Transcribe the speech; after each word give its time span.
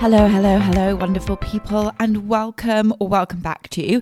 Hello, 0.00 0.28
hello, 0.28 0.60
hello, 0.60 0.94
wonderful 0.94 1.36
people, 1.36 1.90
and 1.98 2.28
welcome 2.28 2.94
or 3.00 3.08
welcome 3.08 3.40
back 3.40 3.68
to 3.70 4.00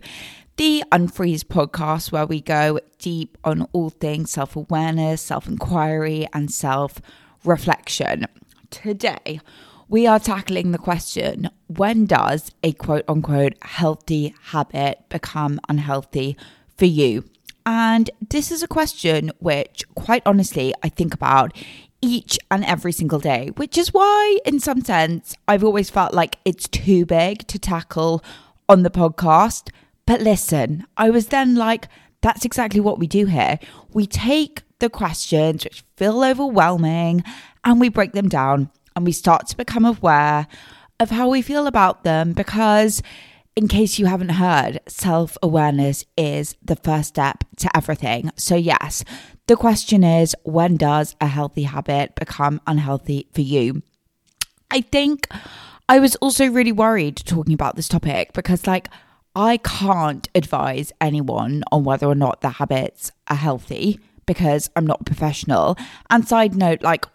the 0.59 0.85
Unfreeze 0.93 1.43
podcast, 1.43 2.13
where 2.13 2.27
we 2.27 2.43
go 2.43 2.79
deep 2.99 3.39
on 3.45 3.67
all 3.73 3.89
things 3.89 4.31
self 4.31 4.57
awareness, 4.57 5.23
self 5.23 5.49
inquiry, 5.49 6.29
and 6.35 6.53
self 6.53 7.01
reflection. 7.45 8.27
Today, 8.69 9.41
we 9.89 10.07
are 10.07 10.21
tackling 10.21 10.73
the 10.73 10.79
question 10.79 11.49
when 11.67 12.05
does 12.05 12.51
a 12.63 12.73
quote 12.73 13.07
unquote 13.09 13.55
healthy 13.63 14.35
habit 14.43 14.99
become 15.09 15.59
unhealthy 15.67 16.37
for 16.77 16.85
you? 16.85 17.25
And 17.65 18.11
this 18.29 18.53
is 18.53 18.63
a 18.63 18.69
question 18.69 19.33
which, 19.39 19.83
quite 19.95 20.23
honestly, 20.27 20.75
I 20.83 20.91
think 20.91 21.15
about 21.15 21.57
each 22.03 22.39
and 22.51 22.65
every 22.65 22.93
single 22.93 23.19
day, 23.19 23.51
which 23.57 23.79
is 23.79 23.93
why, 23.93 24.39
in 24.45 24.61
some 24.61 24.83
sense, 24.83 25.35
I've 25.49 25.65
always 25.65 25.91
felt 25.91 26.15
like 26.15 26.39
it's 26.45 26.69
too 26.69 27.07
big 27.07 27.47
to 27.49 27.59
tackle 27.59 28.23
on 28.69 28.83
the 28.83 28.91
podcast. 28.91 29.71
But 30.07 30.21
listen, 30.21 30.87
I 30.97 31.11
was 31.11 31.29
then 31.29 31.55
like, 31.55 31.89
that's 32.21 32.45
exactly 32.45 32.81
what 32.81 32.99
we 32.99 33.07
do 33.07 33.27
here. 33.27 33.59
We 33.93 34.07
take 34.07 34.63
the 34.79 34.91
questions 34.91 35.65
which 35.65 35.85
feel 35.97 36.23
overwhelming 36.23 37.25
and 37.65 37.81
we 37.81 37.89
break 37.89 38.13
them 38.13 38.29
down 38.29 38.71
and 38.95 39.05
we 39.05 39.13
start 39.13 39.47
to 39.49 39.57
become 39.57 39.85
aware 39.85 40.47
of 41.01 41.11
how 41.11 41.29
we 41.29 41.43
feel 41.43 41.67
about 41.67 42.05
them 42.05 42.33
because 42.33 43.03
in 43.57 43.69
case 43.69 43.99
you 43.99 44.05
haven't 44.05 44.33
heard, 44.33 44.81
self 44.87 45.39
awareness 45.43 46.05
is 46.17 46.57
the 46.63 46.77
first 46.77 47.09
step 47.09 47.43
to 47.57 47.75
everything. 47.75 48.31
So, 48.37 48.55
yes, 48.55 49.03
the 49.47 49.57
question 49.57 50.05
is 50.05 50.37
when 50.45 50.77
does 50.77 51.17
a 51.21 51.27
healthy 51.27 51.63
habit 51.63 52.15
become 52.15 52.61
unhealthy 52.67 53.27
for 53.33 53.41
you? 53.41 53.83
I 54.71 54.83
think 54.83 55.27
I 55.89 55.99
was 55.99 56.17
also 56.17 56.47
really 56.49 56.73
worried 56.73 57.17
talking 57.17 57.55
about 57.55 57.77
this 57.77 57.89
topic 57.89 58.35
because, 58.35 58.67
like, 58.67 58.89
I 59.35 59.57
can't 59.59 60.29
advise 60.35 60.93
anyone 61.01 61.63
on 61.73 61.85
whether 61.85 62.07
or 62.07 62.15
not 62.15 62.43
their 62.43 62.51
habits 62.51 63.11
are 63.29 63.37
healthy 63.37 63.99
because 64.27 64.69
I'm 64.77 64.87
not 64.87 65.03
a 65.03 65.05
professional. 65.05 65.79
And 66.11 66.29
side 66.29 66.57
note, 66.57 66.83
like, 66.83 67.07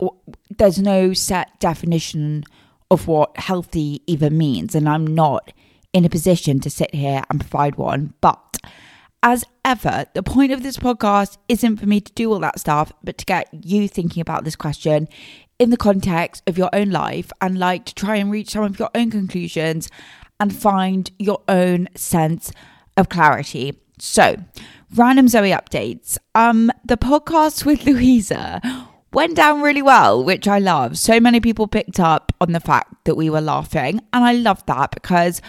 there's 0.49 0.79
no 0.79 1.13
set 1.13 1.59
definition 1.59 2.45
of 2.89 3.07
what 3.07 3.37
healthy 3.37 4.01
even 4.07 4.37
means, 4.37 4.73
and 4.73 4.87
I'm 4.89 5.05
not 5.05 5.51
in 5.93 6.05
a 6.05 6.09
position 6.09 6.59
to 6.61 6.69
sit 6.69 6.93
here 6.93 7.23
and 7.29 7.39
provide 7.39 7.75
one. 7.75 8.13
But 8.21 8.57
as 9.23 9.43
ever, 9.63 10.05
the 10.13 10.23
point 10.23 10.51
of 10.51 10.63
this 10.63 10.77
podcast 10.77 11.37
isn't 11.47 11.77
for 11.77 11.85
me 11.85 12.01
to 12.01 12.11
do 12.13 12.31
all 12.31 12.39
that 12.39 12.59
stuff, 12.59 12.91
but 13.03 13.17
to 13.19 13.25
get 13.25 13.49
you 13.51 13.87
thinking 13.87 14.21
about 14.21 14.43
this 14.43 14.55
question 14.55 15.07
in 15.59 15.69
the 15.69 15.77
context 15.77 16.41
of 16.47 16.57
your 16.57 16.69
own 16.73 16.89
life 16.89 17.31
and 17.39 17.59
like 17.59 17.85
to 17.85 17.93
try 17.93 18.15
and 18.15 18.31
reach 18.31 18.49
some 18.49 18.63
of 18.63 18.79
your 18.79 18.89
own 18.95 19.11
conclusions 19.11 19.89
and 20.39 20.55
find 20.55 21.11
your 21.19 21.41
own 21.47 21.87
sense 21.95 22.51
of 22.97 23.09
clarity. 23.09 23.79
So, 23.99 24.37
random 24.95 25.27
Zoe 25.27 25.51
updates. 25.51 26.17
Um, 26.33 26.71
the 26.83 26.97
podcast 26.97 27.63
with 27.63 27.85
Louisa 27.85 28.59
went 29.13 29.35
down 29.35 29.61
really 29.61 29.83
well, 29.83 30.23
which 30.23 30.47
I 30.47 30.57
love. 30.57 30.97
So 30.97 31.19
many 31.19 31.39
people 31.39 31.67
picked 31.67 31.99
up 31.99 32.31
on 32.41 32.53
the 32.53 32.59
fact 32.59 33.05
that 33.05 33.15
we 33.15 33.29
were 33.29 33.41
laughing, 33.41 34.01
and 34.13 34.25
I 34.25 34.33
love 34.33 34.65
that 34.65 34.91
because 34.91 35.41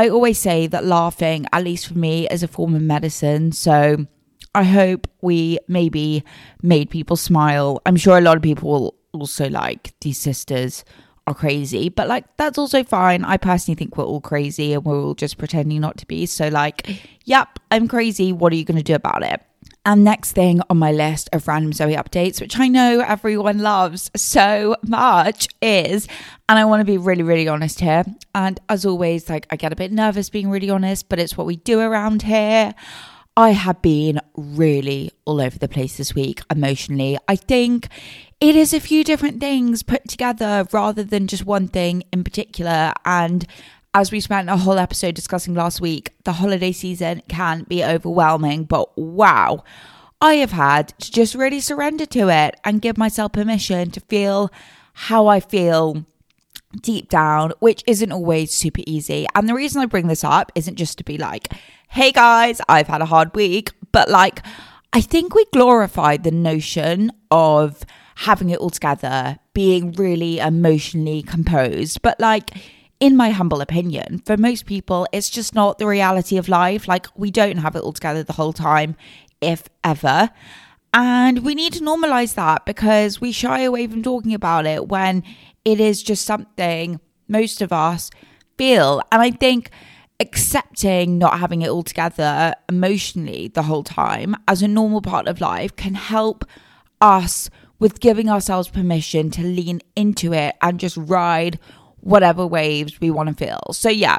I 0.00 0.08
always 0.08 0.38
say 0.38 0.66
that 0.66 0.86
laughing, 0.86 1.44
at 1.52 1.62
least 1.62 1.86
for 1.88 1.98
me, 1.98 2.26
is 2.28 2.42
a 2.42 2.48
form 2.48 2.74
of 2.74 2.80
medicine. 2.80 3.52
So 3.52 4.06
I 4.54 4.62
hope 4.62 5.06
we 5.20 5.58
maybe 5.68 6.24
made 6.62 6.88
people 6.88 7.16
smile. 7.16 7.82
I'm 7.84 7.96
sure 7.96 8.16
a 8.16 8.22
lot 8.22 8.38
of 8.38 8.42
people 8.42 8.70
will 8.70 8.94
also 9.12 9.50
like 9.50 9.92
these 10.00 10.16
sisters 10.16 10.86
are 11.26 11.34
crazy, 11.34 11.90
but 11.90 12.08
like 12.08 12.24
that's 12.38 12.56
also 12.56 12.82
fine. 12.82 13.26
I 13.26 13.36
personally 13.36 13.76
think 13.76 13.98
we're 13.98 14.04
all 14.04 14.22
crazy 14.22 14.72
and 14.72 14.86
we're 14.86 14.98
all 14.98 15.12
just 15.12 15.36
pretending 15.36 15.82
not 15.82 15.98
to 15.98 16.06
be. 16.06 16.24
So, 16.24 16.48
like, 16.48 16.88
eh. 16.88 16.96
yep, 17.26 17.58
I'm 17.70 17.86
crazy. 17.86 18.32
What 18.32 18.54
are 18.54 18.56
you 18.56 18.64
going 18.64 18.78
to 18.78 18.82
do 18.82 18.94
about 18.94 19.22
it? 19.22 19.42
And 19.86 20.04
next 20.04 20.32
thing 20.32 20.60
on 20.68 20.78
my 20.78 20.92
list 20.92 21.30
of 21.32 21.48
random 21.48 21.72
Zoe 21.72 21.94
updates, 21.94 22.40
which 22.40 22.58
I 22.58 22.68
know 22.68 23.00
everyone 23.00 23.60
loves 23.60 24.10
so 24.14 24.76
much, 24.82 25.48
is, 25.62 26.06
and 26.48 26.58
I 26.58 26.66
want 26.66 26.80
to 26.80 26.84
be 26.84 26.98
really, 26.98 27.22
really 27.22 27.48
honest 27.48 27.80
here. 27.80 28.04
And 28.34 28.60
as 28.68 28.84
always, 28.84 29.30
like 29.30 29.46
I 29.48 29.56
get 29.56 29.72
a 29.72 29.76
bit 29.76 29.90
nervous 29.90 30.28
being 30.28 30.50
really 30.50 30.68
honest, 30.68 31.08
but 31.08 31.18
it's 31.18 31.36
what 31.36 31.46
we 31.46 31.56
do 31.56 31.80
around 31.80 32.22
here. 32.22 32.74
I 33.36 33.50
have 33.50 33.80
been 33.80 34.20
really 34.36 35.12
all 35.24 35.40
over 35.40 35.58
the 35.58 35.68
place 35.68 35.96
this 35.96 36.14
week 36.14 36.42
emotionally. 36.50 37.16
I 37.26 37.36
think 37.36 37.88
it 38.38 38.56
is 38.56 38.74
a 38.74 38.80
few 38.80 39.02
different 39.02 39.40
things 39.40 39.82
put 39.82 40.06
together 40.08 40.66
rather 40.72 41.02
than 41.04 41.26
just 41.26 41.46
one 41.46 41.68
thing 41.68 42.02
in 42.12 42.22
particular. 42.22 42.92
And 43.06 43.46
as 43.94 44.12
we 44.12 44.20
spent 44.20 44.48
a 44.48 44.56
whole 44.56 44.78
episode 44.78 45.14
discussing 45.14 45.54
last 45.54 45.80
week, 45.80 46.12
the 46.24 46.34
holiday 46.34 46.72
season 46.72 47.22
can 47.28 47.64
be 47.64 47.84
overwhelming, 47.84 48.64
but 48.64 48.96
wow, 48.96 49.64
I 50.20 50.34
have 50.34 50.52
had 50.52 50.88
to 51.00 51.10
just 51.10 51.34
really 51.34 51.60
surrender 51.60 52.06
to 52.06 52.28
it 52.28 52.54
and 52.64 52.82
give 52.82 52.96
myself 52.96 53.32
permission 53.32 53.90
to 53.92 54.00
feel 54.00 54.50
how 54.92 55.26
I 55.26 55.40
feel 55.40 56.04
deep 56.82 57.08
down, 57.08 57.52
which 57.58 57.82
isn't 57.86 58.12
always 58.12 58.52
super 58.52 58.82
easy. 58.86 59.26
And 59.34 59.48
the 59.48 59.54
reason 59.54 59.82
I 59.82 59.86
bring 59.86 60.06
this 60.06 60.22
up 60.22 60.52
isn't 60.54 60.76
just 60.76 60.98
to 60.98 61.04
be 61.04 61.18
like, 61.18 61.48
hey 61.88 62.12
guys, 62.12 62.60
I've 62.68 62.86
had 62.86 63.02
a 63.02 63.06
hard 63.06 63.34
week, 63.34 63.72
but 63.90 64.08
like, 64.08 64.42
I 64.92 65.00
think 65.00 65.34
we 65.34 65.44
glorify 65.46 66.16
the 66.16 66.30
notion 66.30 67.10
of 67.30 67.84
having 68.16 68.50
it 68.50 68.58
all 68.58 68.70
together, 68.70 69.38
being 69.52 69.92
really 69.92 70.38
emotionally 70.38 71.22
composed, 71.22 72.02
but 72.02 72.20
like, 72.20 72.50
in 73.00 73.16
my 73.16 73.30
humble 73.30 73.62
opinion, 73.62 74.22
for 74.26 74.36
most 74.36 74.66
people, 74.66 75.06
it's 75.10 75.30
just 75.30 75.54
not 75.54 75.78
the 75.78 75.86
reality 75.86 76.36
of 76.36 76.48
life. 76.48 76.86
Like, 76.86 77.06
we 77.16 77.30
don't 77.30 77.56
have 77.56 77.74
it 77.74 77.82
all 77.82 77.94
together 77.94 78.22
the 78.22 78.34
whole 78.34 78.52
time, 78.52 78.94
if 79.40 79.64
ever. 79.82 80.30
And 80.92 81.38
we 81.44 81.54
need 81.54 81.72
to 81.74 81.80
normalize 81.80 82.34
that 82.34 82.66
because 82.66 83.20
we 83.20 83.32
shy 83.32 83.60
away 83.60 83.86
from 83.86 84.02
talking 84.02 84.34
about 84.34 84.66
it 84.66 84.88
when 84.88 85.22
it 85.64 85.80
is 85.80 86.02
just 86.02 86.26
something 86.26 87.00
most 87.26 87.62
of 87.62 87.72
us 87.72 88.10
feel. 88.58 89.00
And 89.10 89.22
I 89.22 89.30
think 89.30 89.70
accepting 90.18 91.16
not 91.16 91.38
having 91.38 91.62
it 91.62 91.70
all 91.70 91.82
together 91.82 92.54
emotionally 92.68 93.48
the 93.48 93.62
whole 93.62 93.82
time 93.82 94.36
as 94.46 94.62
a 94.62 94.68
normal 94.68 95.00
part 95.00 95.26
of 95.26 95.40
life 95.40 95.74
can 95.76 95.94
help 95.94 96.44
us 97.00 97.48
with 97.78 98.00
giving 98.00 98.28
ourselves 98.28 98.68
permission 98.68 99.30
to 99.30 99.42
lean 99.42 99.80
into 99.96 100.34
it 100.34 100.54
and 100.60 100.78
just 100.78 100.98
ride 100.98 101.58
whatever 102.00 102.46
waves 102.46 103.00
we 103.00 103.10
want 103.10 103.28
to 103.28 103.34
feel. 103.34 103.60
So, 103.72 103.88
yeah, 103.88 104.18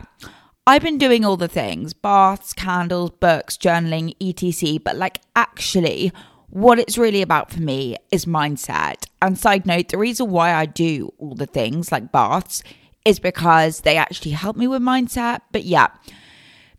I've 0.68 0.84
been 0.84 0.98
doing 0.98 1.26
all 1.26 1.38
the 1.38 1.48
things 1.48 1.94
baths, 1.94 2.54
candles, 2.54 3.12
books, 3.20 3.58
journaling, 3.58 4.16
etc. 4.22 4.80
But, 4.80 4.98
like, 4.98 5.20
actually, 5.36 6.12
what 6.50 6.80
it's 6.80 6.98
really 6.98 7.22
about 7.22 7.52
for 7.52 7.62
me 7.62 7.98
is 8.12 8.26
mindset. 8.26 9.06
And, 9.22 9.38
side 9.38 9.66
note, 9.66 9.90
the 9.90 9.98
reason 9.98 10.30
why 10.30 10.54
I 10.54 10.66
do 10.66 11.12
all 11.18 11.36
the 11.36 11.46
things 11.46 11.92
like 11.92 12.12
baths 12.12 12.64
is 13.06 13.20
because 13.20 13.82
they 13.82 13.98
actually 13.98 14.32
help 14.32 14.56
me 14.56 14.68
with 14.68 14.82
mindset. 14.82 15.42
But, 15.52 15.64
yeah. 15.64 15.88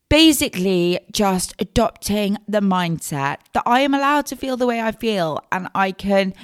Basically, 0.09 1.01
just 1.11 1.55
adopting 1.59 2.37
the 2.47 2.61
mindset 2.61 3.39
that 3.55 3.63
I 3.65 3.81
am 3.81 3.95
allowed 3.95 4.27
to 4.27 4.37
feel 4.37 4.59
the 4.59 4.67
way 4.67 4.81
I 4.81 4.93
feel 4.93 5.41
and 5.51 5.69
I 5.75 5.91
can 5.91 6.35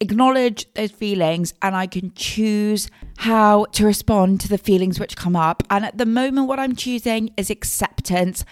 acknowledge 0.00 0.72
those 0.74 0.92
feelings 0.92 1.54
and 1.62 1.74
I 1.74 1.86
can 1.86 2.12
choose 2.14 2.88
how 3.18 3.64
to 3.72 3.84
respond 3.84 4.40
to 4.42 4.48
the 4.48 4.58
feelings 4.58 5.00
which 5.00 5.16
come 5.16 5.36
up. 5.36 5.62
And 5.70 5.84
at 5.84 5.98
the 5.98 6.06
moment, 6.06 6.48
what 6.48 6.60
I'm 6.60 6.76
choosing 6.76 7.30
is 7.36 7.50
acceptance 7.50 8.44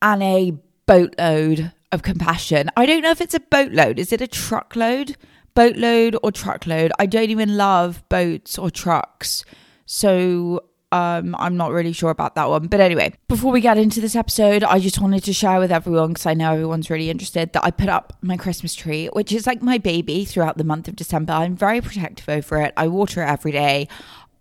and 0.00 0.22
a 0.22 0.54
boatload 0.86 1.72
of 1.92 2.02
compassion. 2.02 2.70
I 2.76 2.86
don't 2.86 3.02
know 3.02 3.10
if 3.10 3.20
it's 3.20 3.34
a 3.34 3.40
boatload. 3.40 3.98
Is 3.98 4.12
it 4.12 4.20
a 4.20 4.26
truckload? 4.26 5.16
Boatload 5.54 6.16
or 6.22 6.32
truckload? 6.32 6.92
I 6.98 7.06
don't 7.06 7.30
even 7.30 7.56
love 7.56 8.02
boats 8.08 8.58
or 8.58 8.70
trucks. 8.70 9.44
So 9.86 10.64
um, 10.90 11.36
I'm 11.38 11.56
not 11.56 11.72
really 11.72 11.92
sure 11.92 12.10
about 12.10 12.34
that 12.36 12.48
one. 12.48 12.66
But 12.66 12.80
anyway, 12.80 13.12
before 13.28 13.52
we 13.52 13.60
get 13.60 13.76
into 13.76 14.00
this 14.00 14.16
episode, 14.16 14.64
I 14.64 14.78
just 14.78 15.00
wanted 15.00 15.22
to 15.24 15.32
share 15.32 15.58
with 15.58 15.70
everyone 15.70 16.08
because 16.08 16.26
I 16.26 16.34
know 16.34 16.52
everyone's 16.52 16.88
really 16.88 17.10
interested 17.10 17.52
that 17.52 17.64
I 17.64 17.70
put 17.70 17.88
up 17.88 18.16
my 18.22 18.36
Christmas 18.36 18.74
tree, 18.74 19.08
which 19.12 19.32
is 19.32 19.46
like 19.46 19.62
my 19.62 19.78
baby 19.78 20.24
throughout 20.24 20.56
the 20.56 20.64
month 20.64 20.88
of 20.88 20.96
December. 20.96 21.34
I'm 21.34 21.56
very 21.56 21.80
protective 21.80 22.28
over 22.28 22.62
it. 22.62 22.72
I 22.76 22.88
water 22.88 23.22
it 23.22 23.28
every 23.28 23.52
day. 23.52 23.88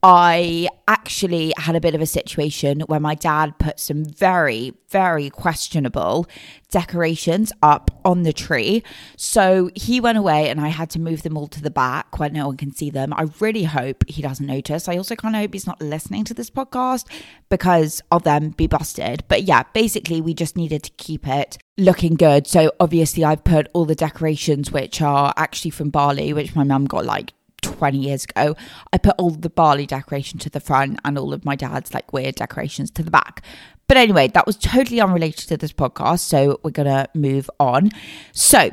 I 0.03 0.67
actually 0.88 1.53
had 1.57 1.75
a 1.75 1.81
bit 1.81 1.95
of 1.95 2.01
a 2.01 2.05
situation 2.05 2.81
where 2.81 2.99
my 2.99 3.15
dad 3.15 3.57
put 3.57 3.79
some 3.79 4.05
very, 4.05 4.73
very 4.89 5.29
questionable 5.29 6.27
decorations 6.69 7.51
up 7.63 7.91
on 8.05 8.23
the 8.23 8.31
tree. 8.31 8.83
So 9.15 9.71
he 9.73 9.99
went 9.99 10.17
away 10.17 10.49
and 10.49 10.61
I 10.61 10.67
had 10.67 10.89
to 10.91 10.99
move 10.99 11.23
them 11.23 11.35
all 11.35 11.47
to 11.47 11.61
the 11.61 11.71
back 11.71 12.19
where 12.19 12.29
no 12.29 12.47
one 12.47 12.57
can 12.57 12.73
see 12.73 12.89
them. 12.89 13.13
I 13.13 13.27
really 13.39 13.63
hope 13.63 14.03
he 14.07 14.21
doesn't 14.21 14.45
notice. 14.45 14.88
I 14.88 14.97
also 14.97 15.15
kind 15.15 15.35
of 15.35 15.41
hope 15.41 15.53
he's 15.53 15.67
not 15.67 15.81
listening 15.81 16.23
to 16.25 16.33
this 16.33 16.49
podcast 16.49 17.05
because 17.49 18.01
I'll 18.11 18.19
then 18.19 18.49
be 18.51 18.67
busted. 18.67 19.23
But 19.27 19.44
yeah, 19.44 19.63
basically, 19.73 20.21
we 20.21 20.33
just 20.33 20.55
needed 20.55 20.83
to 20.83 20.91
keep 20.91 21.27
it 21.27 21.57
looking 21.77 22.15
good. 22.15 22.47
So 22.47 22.71
obviously, 22.79 23.23
I've 23.23 23.44
put 23.44 23.67
all 23.73 23.85
the 23.85 23.95
decorations, 23.95 24.71
which 24.71 25.01
are 25.01 25.33
actually 25.38 25.71
from 25.71 25.89
Bali, 25.89 26.33
which 26.33 26.55
my 26.55 26.63
mum 26.63 26.85
got 26.85 27.05
like 27.05 27.33
20 27.75 27.97
years 27.97 28.23
ago, 28.25 28.55
I 28.93 28.97
put 28.97 29.15
all 29.17 29.31
the 29.31 29.49
Bali 29.49 29.85
decoration 29.85 30.39
to 30.39 30.49
the 30.49 30.59
front 30.59 30.99
and 31.03 31.17
all 31.17 31.33
of 31.33 31.45
my 31.45 31.55
dad's 31.55 31.93
like 31.93 32.13
weird 32.13 32.35
decorations 32.35 32.91
to 32.91 33.03
the 33.03 33.11
back. 33.11 33.43
But 33.87 33.97
anyway, 33.97 34.27
that 34.29 34.45
was 34.45 34.57
totally 34.57 34.99
unrelated 34.99 35.47
to 35.47 35.57
this 35.57 35.73
podcast. 35.73 36.19
So 36.19 36.59
we're 36.63 36.71
going 36.71 36.87
to 36.87 37.07
move 37.13 37.49
on. 37.59 37.91
So, 38.33 38.71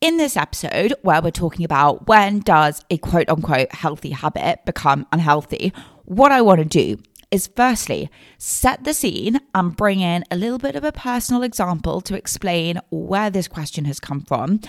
in 0.00 0.16
this 0.16 0.36
episode, 0.36 0.94
where 1.02 1.22
we're 1.22 1.30
talking 1.30 1.64
about 1.64 2.08
when 2.08 2.40
does 2.40 2.84
a 2.90 2.98
quote 2.98 3.28
unquote 3.28 3.72
healthy 3.72 4.10
habit 4.10 4.64
become 4.64 5.06
unhealthy, 5.12 5.72
what 6.04 6.32
I 6.32 6.42
want 6.42 6.58
to 6.58 6.64
do 6.64 7.00
is 7.30 7.48
firstly 7.56 8.10
set 8.36 8.84
the 8.84 8.92
scene 8.92 9.40
and 9.54 9.76
bring 9.76 10.00
in 10.00 10.24
a 10.30 10.36
little 10.36 10.58
bit 10.58 10.76
of 10.76 10.84
a 10.84 10.92
personal 10.92 11.42
example 11.42 12.00
to 12.02 12.16
explain 12.16 12.80
where 12.90 13.30
this 13.30 13.48
question 13.48 13.86
has 13.86 13.98
come 13.98 14.20
from. 14.20 14.60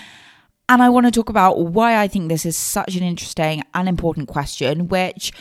And 0.68 0.82
I 0.82 0.88
want 0.88 1.06
to 1.06 1.12
talk 1.12 1.28
about 1.28 1.58
why 1.60 2.00
I 2.00 2.08
think 2.08 2.28
this 2.28 2.46
is 2.46 2.56
such 2.56 2.96
an 2.96 3.02
interesting 3.02 3.62
and 3.74 3.88
important 3.88 4.28
question, 4.28 4.88
which 4.88 5.32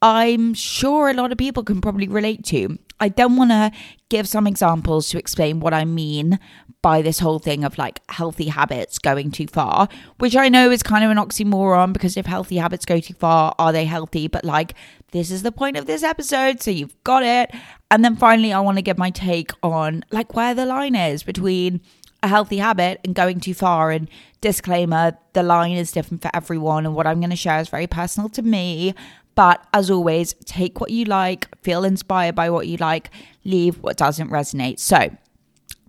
I'm 0.00 0.54
sure 0.54 1.10
a 1.10 1.14
lot 1.14 1.30
of 1.30 1.38
people 1.38 1.62
can 1.62 1.80
probably 1.80 2.08
relate 2.08 2.44
to. 2.46 2.78
I 2.98 3.10
then 3.10 3.36
want 3.36 3.50
to 3.50 3.70
give 4.08 4.26
some 4.26 4.46
examples 4.46 5.10
to 5.10 5.18
explain 5.18 5.60
what 5.60 5.74
I 5.74 5.84
mean 5.84 6.38
by 6.82 7.02
this 7.02 7.20
whole 7.20 7.38
thing 7.38 7.64
of 7.64 7.78
like 7.78 8.00
healthy 8.08 8.48
habits 8.48 8.98
going 8.98 9.30
too 9.30 9.46
far, 9.46 9.88
which 10.18 10.34
I 10.34 10.48
know 10.48 10.70
is 10.70 10.82
kind 10.82 11.04
of 11.04 11.10
an 11.10 11.18
oxymoron 11.18 11.92
because 11.92 12.16
if 12.16 12.26
healthy 12.26 12.56
habits 12.56 12.84
go 12.84 12.98
too 12.98 13.14
far, 13.14 13.54
are 13.58 13.72
they 13.72 13.84
healthy? 13.84 14.26
But 14.26 14.44
like, 14.44 14.74
this 15.12 15.30
is 15.30 15.42
the 15.42 15.52
point 15.52 15.76
of 15.76 15.86
this 15.86 16.02
episode, 16.02 16.60
so 16.60 16.70
you've 16.70 16.96
got 17.04 17.22
it. 17.22 17.54
And 17.90 18.04
then 18.04 18.16
finally, 18.16 18.52
I 18.52 18.60
want 18.60 18.78
to 18.78 18.82
give 18.82 18.98
my 18.98 19.10
take 19.10 19.52
on 19.62 20.04
like 20.10 20.34
where 20.34 20.54
the 20.54 20.66
line 20.66 20.96
is 20.96 21.22
between 21.22 21.80
a 22.22 22.28
healthy 22.28 22.58
habit 22.58 23.00
and 23.04 23.14
going 23.14 23.40
too 23.40 23.54
far. 23.54 23.90
And 23.90 24.08
disclaimer, 24.40 25.16
the 25.32 25.42
line 25.42 25.76
is 25.76 25.92
different 25.92 26.22
for 26.22 26.30
everyone, 26.34 26.86
and 26.86 26.94
what 26.94 27.06
I'm 27.06 27.20
going 27.20 27.30
to 27.30 27.36
share 27.36 27.60
is 27.60 27.68
very 27.68 27.86
personal 27.86 28.28
to 28.30 28.42
me. 28.42 28.94
But 29.34 29.66
as 29.72 29.90
always, 29.90 30.34
take 30.44 30.80
what 30.80 30.90
you 30.90 31.06
like, 31.06 31.48
feel 31.62 31.84
inspired 31.84 32.34
by 32.34 32.50
what 32.50 32.66
you 32.66 32.76
like, 32.76 33.10
leave 33.44 33.78
what 33.82 33.96
doesn't 33.96 34.30
resonate. 34.30 34.78
So, 34.78 35.10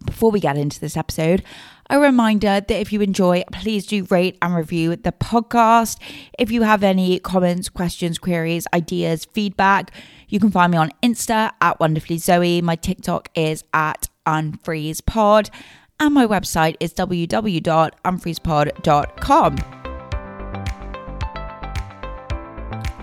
before 0.05 0.31
we 0.31 0.39
get 0.39 0.57
into 0.57 0.79
this 0.79 0.97
episode, 0.97 1.43
a 1.89 1.99
reminder 1.99 2.61
that 2.61 2.71
if 2.71 2.93
you 2.93 3.01
enjoy, 3.01 3.43
please 3.51 3.85
do 3.85 4.05
rate 4.09 4.37
and 4.41 4.55
review 4.55 4.95
the 4.95 5.11
podcast. 5.11 5.99
If 6.39 6.51
you 6.51 6.63
have 6.63 6.83
any 6.83 7.19
comments, 7.19 7.69
questions, 7.69 8.17
queries, 8.17 8.65
ideas, 8.73 9.25
feedback, 9.25 9.91
you 10.29 10.39
can 10.39 10.49
find 10.49 10.71
me 10.71 10.77
on 10.77 10.91
Insta 11.03 11.51
at 11.61 11.79
Wonderfully 11.79 12.17
Zoe. 12.17 12.61
My 12.61 12.75
TikTok 12.75 13.29
is 13.35 13.63
at 13.73 14.09
unfreezepod, 14.25 15.49
and 15.99 16.13
my 16.13 16.25
website 16.25 16.77
is 16.79 16.93
www.unfreezepod.com. 16.93 19.83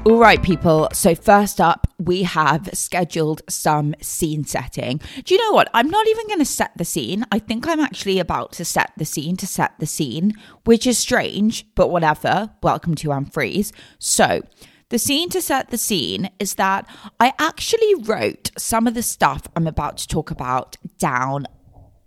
All 0.06 0.16
right, 0.16 0.42
people. 0.42 0.88
So, 0.94 1.14
first 1.14 1.60
up, 1.60 1.87
we 1.98 2.22
have 2.22 2.70
scheduled 2.72 3.42
some 3.50 3.94
scene 4.00 4.44
setting. 4.44 4.98
Do 5.25 5.34
you 5.34 5.44
know 5.44 5.52
what? 5.52 5.69
I'm 5.75 5.90
not 5.90 6.08
even 6.08 6.26
going 6.26 6.38
to 6.38 6.46
set 6.46 6.70
the 6.75 6.87
scene. 6.87 7.26
I 7.31 7.38
think 7.38 7.69
I'm 7.69 7.81
actually 7.81 8.19
about 8.19 8.52
to 8.52 8.64
set 8.64 8.93
the 8.96 9.04
scene 9.04 9.36
to 9.36 9.46
set 9.46 9.78
the 9.78 9.84
scene, 9.84 10.32
which 10.64 10.86
is 10.86 10.98
strange, 10.98 11.66
but 11.75 11.90
whatever. 11.90 12.48
Welcome 12.62 12.94
to 12.94 13.08
Unfreeze. 13.08 13.72
So, 13.98 14.40
the 14.88 14.98
scene 14.98 15.28
to 15.31 15.43
set 15.43 15.69
the 15.69 15.76
scene 15.76 16.31
is 16.38 16.54
that 16.54 16.88
I 17.20 17.34
actually 17.38 17.94
wrote 17.96 18.52
some 18.56 18.86
of 18.86 18.94
the 18.94 19.02
stuff 19.02 19.48
I'm 19.54 19.66
about 19.66 19.98
to 19.98 20.08
talk 20.08 20.31
about 20.31 20.78
down 20.98 21.46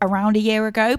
around 0.04 0.36
a 0.36 0.40
year 0.40 0.68
ago. 0.68 0.98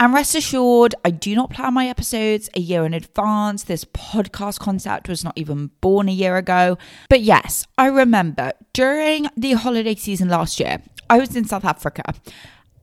And 0.00 0.14
rest 0.14 0.36
assured, 0.36 0.94
I 1.04 1.10
do 1.10 1.34
not 1.34 1.50
plan 1.50 1.74
my 1.74 1.88
episodes 1.88 2.48
a 2.54 2.60
year 2.60 2.84
in 2.84 2.94
advance. 2.94 3.64
This 3.64 3.84
podcast 3.84 4.60
concept 4.60 5.08
was 5.08 5.24
not 5.24 5.32
even 5.34 5.72
born 5.80 6.08
a 6.08 6.12
year 6.12 6.36
ago. 6.36 6.78
But 7.08 7.22
yes, 7.22 7.66
I 7.76 7.86
remember 7.86 8.52
during 8.72 9.26
the 9.36 9.54
holiday 9.54 9.96
season 9.96 10.28
last 10.28 10.60
year, 10.60 10.80
I 11.10 11.18
was 11.18 11.34
in 11.34 11.46
South 11.46 11.64
Africa 11.64 12.14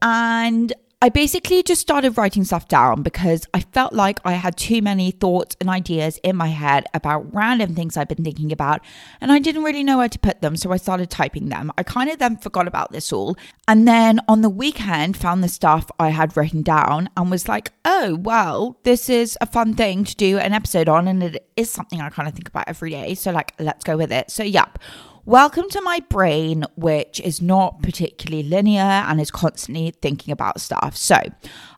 and 0.01 0.73
I 1.05 1.09
basically 1.09 1.61
just 1.61 1.81
started 1.81 2.17
writing 2.17 2.43
stuff 2.45 2.67
down 2.67 3.03
because 3.03 3.45
I 3.53 3.59
felt 3.59 3.93
like 3.93 4.19
I 4.25 4.31
had 4.31 4.57
too 4.57 4.81
many 4.81 5.11
thoughts 5.11 5.55
and 5.61 5.69
ideas 5.69 6.19
in 6.23 6.35
my 6.35 6.47
head 6.47 6.87
about 6.95 7.31
random 7.31 7.75
things 7.75 7.95
I've 7.95 8.07
been 8.07 8.23
thinking 8.23 8.51
about, 8.51 8.81
and 9.21 9.31
I 9.31 9.37
didn't 9.37 9.61
really 9.61 9.83
know 9.83 9.99
where 9.99 10.09
to 10.09 10.17
put 10.17 10.41
them, 10.41 10.55
so 10.55 10.71
I 10.71 10.77
started 10.77 11.11
typing 11.11 11.49
them. 11.49 11.71
I 11.77 11.83
kind 11.83 12.09
of 12.09 12.17
then 12.17 12.37
forgot 12.37 12.67
about 12.67 12.91
this 12.91 13.13
all, 13.13 13.37
and 13.67 13.87
then 13.87 14.19
on 14.27 14.41
the 14.41 14.49
weekend 14.49 15.15
found 15.15 15.43
the 15.43 15.47
stuff 15.47 15.91
I 15.99 16.09
had 16.09 16.35
written 16.35 16.63
down 16.63 17.11
and 17.15 17.29
was 17.29 17.47
like, 17.47 17.71
oh, 17.85 18.15
well, 18.15 18.79
this 18.81 19.07
is 19.07 19.37
a 19.39 19.45
fun 19.45 19.75
thing 19.75 20.05
to 20.05 20.15
do 20.15 20.39
an 20.39 20.53
episode 20.53 20.89
on, 20.89 21.07
and 21.07 21.21
it 21.21 21.47
is 21.55 21.69
something 21.69 22.01
I 22.01 22.09
kind 22.09 22.27
of 22.27 22.33
think 22.33 22.47
about 22.47 22.67
every 22.67 22.89
day, 22.89 23.13
so 23.13 23.29
like, 23.29 23.53
let's 23.59 23.83
go 23.83 23.95
with 23.95 24.11
it. 24.11 24.31
So, 24.31 24.41
yep. 24.41 24.79
Welcome 25.27 25.71
to 25.71 25.81
my 25.81 26.01
brain, 26.01 26.65
which 26.75 27.19
is 27.19 27.41
not 27.41 27.81
particularly 27.81 28.47
linear 28.47 28.79
and 28.79 29.19
is 29.19 29.31
constantly 29.31 29.89
thinking 29.89 30.31
about 30.31 30.61
stuff. 30.61 30.95
So, 30.95 31.19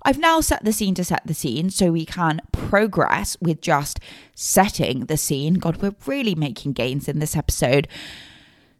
I've 0.03 0.17
now 0.17 0.41
set 0.41 0.65
the 0.65 0.73
scene 0.73 0.95
to 0.95 1.05
set 1.05 1.25
the 1.25 1.33
scene 1.33 1.69
so 1.69 1.93
we 1.93 2.05
can 2.05 2.41
progress 2.51 3.37
with 3.39 3.61
just 3.61 4.01
setting 4.35 5.05
the 5.05 5.15
scene. 5.15 5.53
God, 5.53 5.77
we're 5.77 5.95
really 6.05 6.35
making 6.35 6.73
gains 6.73 7.07
in 7.07 7.19
this 7.19 7.37
episode. 7.37 7.87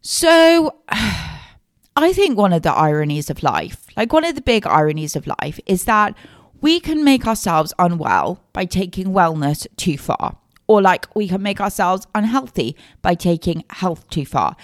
So, 0.01 0.75
I 0.89 2.11
think 2.11 2.37
one 2.37 2.51
of 2.51 2.63
the 2.63 2.73
ironies 2.73 3.29
of 3.29 3.43
life, 3.43 3.85
like 3.95 4.11
one 4.11 4.25
of 4.25 4.35
the 4.35 4.41
big 4.41 4.67
ironies 4.67 5.15
of 5.15 5.27
life, 5.41 5.61
is 5.65 5.85
that 5.85 6.13
we 6.59 6.81
can 6.81 7.05
make 7.05 7.25
ourselves 7.25 7.73
unwell 7.79 8.43
by 8.51 8.65
taking 8.65 9.13
wellness 9.13 9.65
too 9.77 9.97
far 9.97 10.35
or 10.67 10.81
like 10.81 11.13
we 11.15 11.27
can 11.27 11.41
make 11.41 11.59
ourselves 11.59 12.05
unhealthy 12.13 12.75
by 13.01 13.15
taking 13.15 13.63
health 13.69 14.07
too 14.09 14.25
far. 14.25 14.55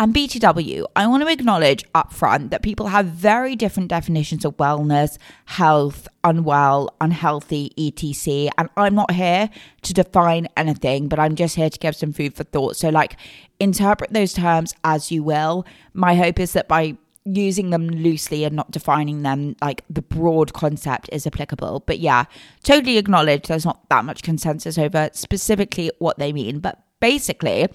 And 0.00 0.14
BTW, 0.14 0.84
I 0.94 1.08
want 1.08 1.24
to 1.24 1.28
acknowledge 1.28 1.84
upfront 1.92 2.50
that 2.50 2.62
people 2.62 2.86
have 2.86 3.06
very 3.06 3.56
different 3.56 3.88
definitions 3.88 4.44
of 4.44 4.56
wellness, 4.56 5.18
health, 5.46 6.06
unwell, 6.22 6.94
unhealthy, 7.00 7.72
etc. 7.76 8.52
And 8.56 8.68
I'm 8.76 8.94
not 8.94 9.10
here 9.10 9.50
to 9.82 9.92
define 9.92 10.46
anything, 10.56 11.08
but 11.08 11.18
I'm 11.18 11.34
just 11.34 11.56
here 11.56 11.68
to 11.68 11.78
give 11.80 11.96
some 11.96 12.12
food 12.12 12.34
for 12.34 12.44
thought. 12.44 12.76
So, 12.76 12.90
like, 12.90 13.16
interpret 13.58 14.12
those 14.12 14.34
terms 14.34 14.72
as 14.84 15.10
you 15.10 15.24
will. 15.24 15.66
My 15.94 16.14
hope 16.14 16.38
is 16.38 16.52
that 16.52 16.68
by 16.68 16.96
using 17.36 17.70
them 17.70 17.88
loosely 17.88 18.44
and 18.44 18.56
not 18.56 18.70
defining 18.70 19.22
them 19.22 19.56
like 19.60 19.84
the 19.88 20.02
broad 20.02 20.52
concept 20.52 21.08
is 21.12 21.26
applicable. 21.26 21.84
But 21.86 21.98
yeah, 21.98 22.24
totally 22.62 22.98
acknowledge 22.98 23.46
there's 23.46 23.64
not 23.64 23.88
that 23.88 24.04
much 24.04 24.22
consensus 24.22 24.78
over 24.78 25.10
specifically 25.12 25.90
what 25.98 26.18
they 26.18 26.32
mean. 26.32 26.60
But 26.60 26.82
basically, 27.00 27.68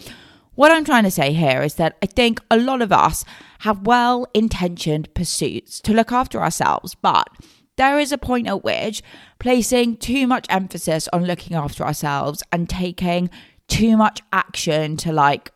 what 0.55 0.71
I'm 0.71 0.85
trying 0.85 1.03
to 1.03 1.11
say 1.11 1.33
here 1.33 1.61
is 1.61 1.75
that 1.75 1.97
I 2.01 2.05
think 2.05 2.39
a 2.51 2.57
lot 2.57 2.81
of 2.81 2.91
us 2.91 3.25
have 3.59 3.87
well 3.87 4.27
intentioned 4.33 5.13
pursuits 5.13 5.79
to 5.81 5.93
look 5.93 6.11
after 6.11 6.39
ourselves, 6.39 6.95
but 6.95 7.27
there 7.75 7.99
is 7.99 8.11
a 8.11 8.17
point 8.17 8.47
at 8.47 8.63
which 8.63 9.01
placing 9.39 9.97
too 9.97 10.27
much 10.27 10.45
emphasis 10.49 11.09
on 11.11 11.25
looking 11.25 11.55
after 11.55 11.83
ourselves 11.83 12.43
and 12.51 12.69
taking 12.69 13.29
too 13.67 13.97
much 13.97 14.21
action 14.31 14.97
to 14.97 15.11
like 15.11 15.51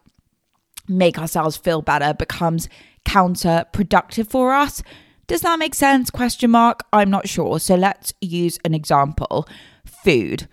make 0.88 1.18
ourselves 1.20 1.58
feel 1.58 1.82
better 1.82 2.14
becomes 2.14 2.70
counterproductive 3.06 4.30
for 4.30 4.54
us. 4.54 4.84
Does 5.28 5.42
that 5.42 5.60
make 5.60 5.76
sense? 5.76 6.10
Question 6.10 6.52
mark. 6.52 6.84
I'm 6.94 7.10
not 7.10 7.28
sure. 7.28 7.60
So 7.60 7.76
let's 7.76 8.14
use 8.22 8.58
an 8.64 8.74
example. 8.74 9.48
Food. 9.86 10.48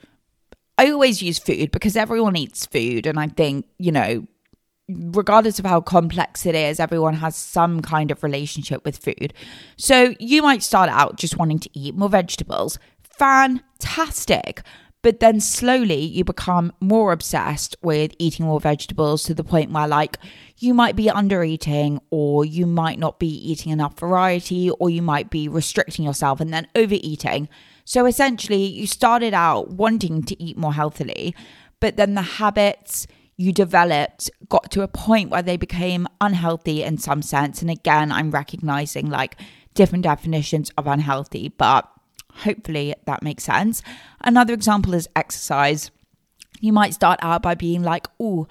I 0.77 0.91
always 0.91 1.23
use 1.23 1.39
food 1.39 1.71
because 1.71 1.97
everyone 1.97 2.37
eats 2.37 2.67
food 2.67 3.07
and 3.07 3.19
I 3.21 3.29
think, 3.29 3.67
you 3.79 3.93
know, 3.93 4.27
regardless 4.89 5.59
of 5.59 5.65
how 5.65 5.81
complex 5.81 6.45
it 6.45 6.55
is, 6.55 6.81
everyone 6.81 7.15
has 7.15 7.37
some 7.37 7.81
kind 7.81 8.11
of 8.11 8.23
relationship 8.23 8.85
with 8.85 8.99
food. 8.99 9.33
So 9.77 10.15
you 10.19 10.43
might 10.43 10.63
start 10.63 10.91
out 10.91 11.17
just 11.17 11.39
wanting 11.39 11.61
to 11.61 11.71
eat 11.79 11.95
more 11.95 12.09
vegetables. 12.09 12.79
Fantastic. 13.03 14.63
But 15.05 15.21
then 15.21 15.39
slowly 15.39 16.01
you 16.01 16.25
become 16.25 16.73
more 16.81 17.13
obsessed 17.13 17.77
with 17.83 18.13
eating 18.19 18.47
more 18.47 18.59
vegetables 18.59 19.23
to 19.25 19.35
the 19.35 19.45
point 19.45 19.71
where, 19.71 19.87
like, 19.87 20.17
you 20.57 20.73
might 20.73 20.97
be 20.97 21.11
under 21.11 21.45
eating, 21.45 22.01
or 22.09 22.47
you 22.47 22.65
might 22.65 22.99
not 22.99 23.19
be 23.19 23.29
eating 23.29 23.71
enough 23.71 24.01
variety, 24.01 24.71
or 24.71 24.89
you 24.89 25.03
might 25.03 25.29
be 25.29 25.47
restricting 25.47 26.07
yourself 26.07 26.41
and 26.41 26.55
then 26.55 26.69
overeating. 26.75 27.51
So 27.85 28.07
essentially, 28.07 28.65
you 28.65 28.87
started 28.87 29.35
out 29.35 29.73
wanting 29.73 30.23
to 30.23 30.43
eat 30.43 30.57
more 30.57 30.73
healthily, 30.73 31.37
but 31.81 31.99
then 31.99 32.15
the 32.15 32.23
habits 32.23 33.07
you 33.37 33.53
developed 33.53 34.31
got 34.49 34.71
to 34.71 34.81
a 34.81 34.89
point 34.89 35.29
where 35.29 35.43
they 35.43 35.59
became 35.59 36.09
unhealthy 36.23 36.83
in 36.83 36.97
some 36.97 37.21
sense. 37.21 37.61
And 37.61 37.71
again, 37.71 38.11
I'm 38.11 38.31
recognizing 38.31 39.11
like 39.11 39.37
different 39.75 40.05
definitions 40.05 40.71
of 40.79 40.87
unhealthy, 40.87 41.51
but 41.51 41.91
Hopefully 42.39 42.95
that 43.07 43.23
makes 43.23 43.45
sense. 43.45 43.83
Another 44.21 44.53
example 44.53 44.95
is 44.95 45.09
exercise. 45.15 45.91
You 46.61 46.73
might 46.73 46.95
start 46.95 47.21
out 47.23 47.43
by 47.43 47.55
being 47.55 47.83
like, 47.83 48.07
oh, 48.19 48.47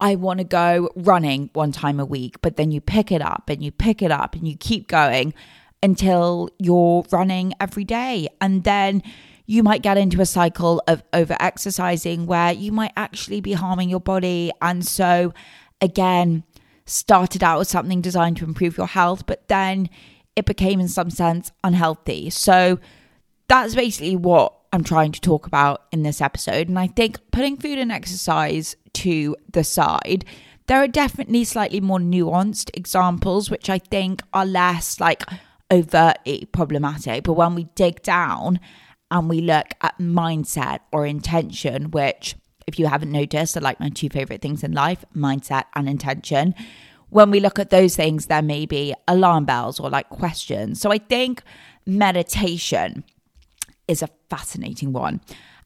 I 0.00 0.16
want 0.16 0.38
to 0.38 0.44
go 0.44 0.90
running 0.96 1.48
one 1.52 1.70
time 1.70 2.00
a 2.00 2.04
week, 2.04 2.42
but 2.42 2.56
then 2.56 2.72
you 2.72 2.80
pick 2.80 3.12
it 3.12 3.22
up 3.22 3.44
and 3.48 3.62
you 3.62 3.70
pick 3.70 4.02
it 4.02 4.10
up 4.10 4.34
and 4.34 4.48
you 4.48 4.56
keep 4.56 4.88
going 4.88 5.32
until 5.82 6.50
you're 6.58 7.04
running 7.10 7.54
every 7.60 7.84
day. 7.84 8.28
And 8.40 8.64
then 8.64 9.02
you 9.46 9.62
might 9.62 9.82
get 9.82 9.98
into 9.98 10.20
a 10.20 10.26
cycle 10.26 10.82
of 10.86 11.02
over 11.12 11.36
exercising 11.38 12.26
where 12.26 12.52
you 12.52 12.72
might 12.72 12.92
actually 12.96 13.40
be 13.40 13.52
harming 13.52 13.88
your 13.88 14.00
body. 14.00 14.50
And 14.60 14.86
so, 14.86 15.32
again, 15.80 16.44
started 16.84 17.42
out 17.42 17.58
with 17.58 17.68
something 17.68 18.00
designed 18.00 18.36
to 18.38 18.44
improve 18.44 18.76
your 18.76 18.86
health, 18.86 19.26
but 19.26 19.46
then 19.48 19.88
it 20.34 20.46
became, 20.46 20.80
in 20.80 20.88
some 20.88 21.10
sense, 21.10 21.52
unhealthy. 21.62 22.30
So, 22.30 22.78
that's 23.48 23.74
basically 23.74 24.16
what 24.16 24.54
I'm 24.72 24.84
trying 24.84 25.12
to 25.12 25.20
talk 25.20 25.46
about 25.46 25.84
in 25.92 26.02
this 26.02 26.20
episode. 26.20 26.68
And 26.68 26.78
I 26.78 26.86
think 26.86 27.18
putting 27.30 27.56
food 27.56 27.78
and 27.78 27.92
exercise 27.92 28.74
to 28.94 29.36
the 29.52 29.64
side, 29.64 30.24
there 30.66 30.82
are 30.82 30.88
definitely 30.88 31.44
slightly 31.44 31.80
more 31.80 31.98
nuanced 31.98 32.70
examples, 32.74 33.50
which 33.50 33.68
I 33.68 33.78
think 33.78 34.22
are 34.32 34.46
less 34.46 35.00
like 35.00 35.24
overtly 35.70 36.48
problematic. 36.52 37.24
But 37.24 37.34
when 37.34 37.54
we 37.54 37.64
dig 37.74 38.02
down 38.02 38.60
and 39.10 39.28
we 39.28 39.40
look 39.40 39.66
at 39.82 39.98
mindset 39.98 40.80
or 40.90 41.04
intention, 41.04 41.90
which, 41.90 42.36
if 42.66 42.78
you 42.78 42.86
haven't 42.86 43.12
noticed, 43.12 43.56
are 43.56 43.60
like 43.60 43.80
my 43.80 43.90
two 43.90 44.08
favorite 44.08 44.40
things 44.40 44.64
in 44.64 44.72
life 44.72 45.04
mindset 45.14 45.64
and 45.74 45.88
intention. 45.88 46.54
When 47.10 47.30
we 47.30 47.40
look 47.40 47.58
at 47.58 47.68
those 47.68 47.94
things, 47.94 48.26
there 48.26 48.40
may 48.40 48.64
be 48.64 48.94
alarm 49.06 49.44
bells 49.44 49.78
or 49.78 49.90
like 49.90 50.08
questions. 50.08 50.80
So 50.80 50.90
I 50.90 50.96
think 50.96 51.42
meditation 51.84 53.04
is 53.88 54.02
a 54.02 54.08
fascinating 54.28 54.92
one. 54.92 55.20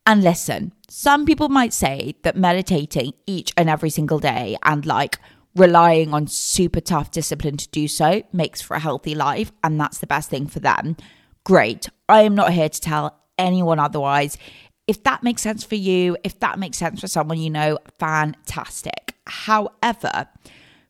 And 0.06 0.22
listen, 0.22 0.72
some 0.88 1.26
people 1.26 1.48
might 1.48 1.72
say 1.72 2.14
that 2.22 2.36
meditating 2.36 3.14
each 3.26 3.52
and 3.56 3.68
every 3.68 3.90
single 3.90 4.20
day 4.20 4.56
and 4.62 4.86
like 4.86 5.18
relying 5.56 6.14
on 6.14 6.26
super 6.28 6.80
tough 6.80 7.10
discipline 7.10 7.56
to 7.56 7.68
do 7.70 7.88
so 7.88 8.22
makes 8.32 8.60
for 8.60 8.74
a 8.74 8.80
healthy 8.80 9.14
life, 9.14 9.50
and 9.64 9.80
that's 9.80 9.98
the 9.98 10.06
best 10.06 10.30
thing 10.30 10.46
for 10.46 10.60
them. 10.60 10.96
Great. 11.44 11.88
I 12.08 12.22
am 12.22 12.34
not 12.34 12.52
here 12.52 12.68
to 12.68 12.80
tell 12.80 13.18
anyone 13.38 13.78
otherwise. 13.78 14.38
If 14.86 15.02
that 15.02 15.22
makes 15.22 15.42
sense 15.42 15.64
for 15.64 15.74
you, 15.74 16.16
if 16.22 16.38
that 16.40 16.58
makes 16.58 16.78
sense 16.78 17.00
for 17.00 17.08
someone 17.08 17.38
you 17.38 17.50
know, 17.50 17.78
fantastic. 17.98 19.14
However, 19.26 20.28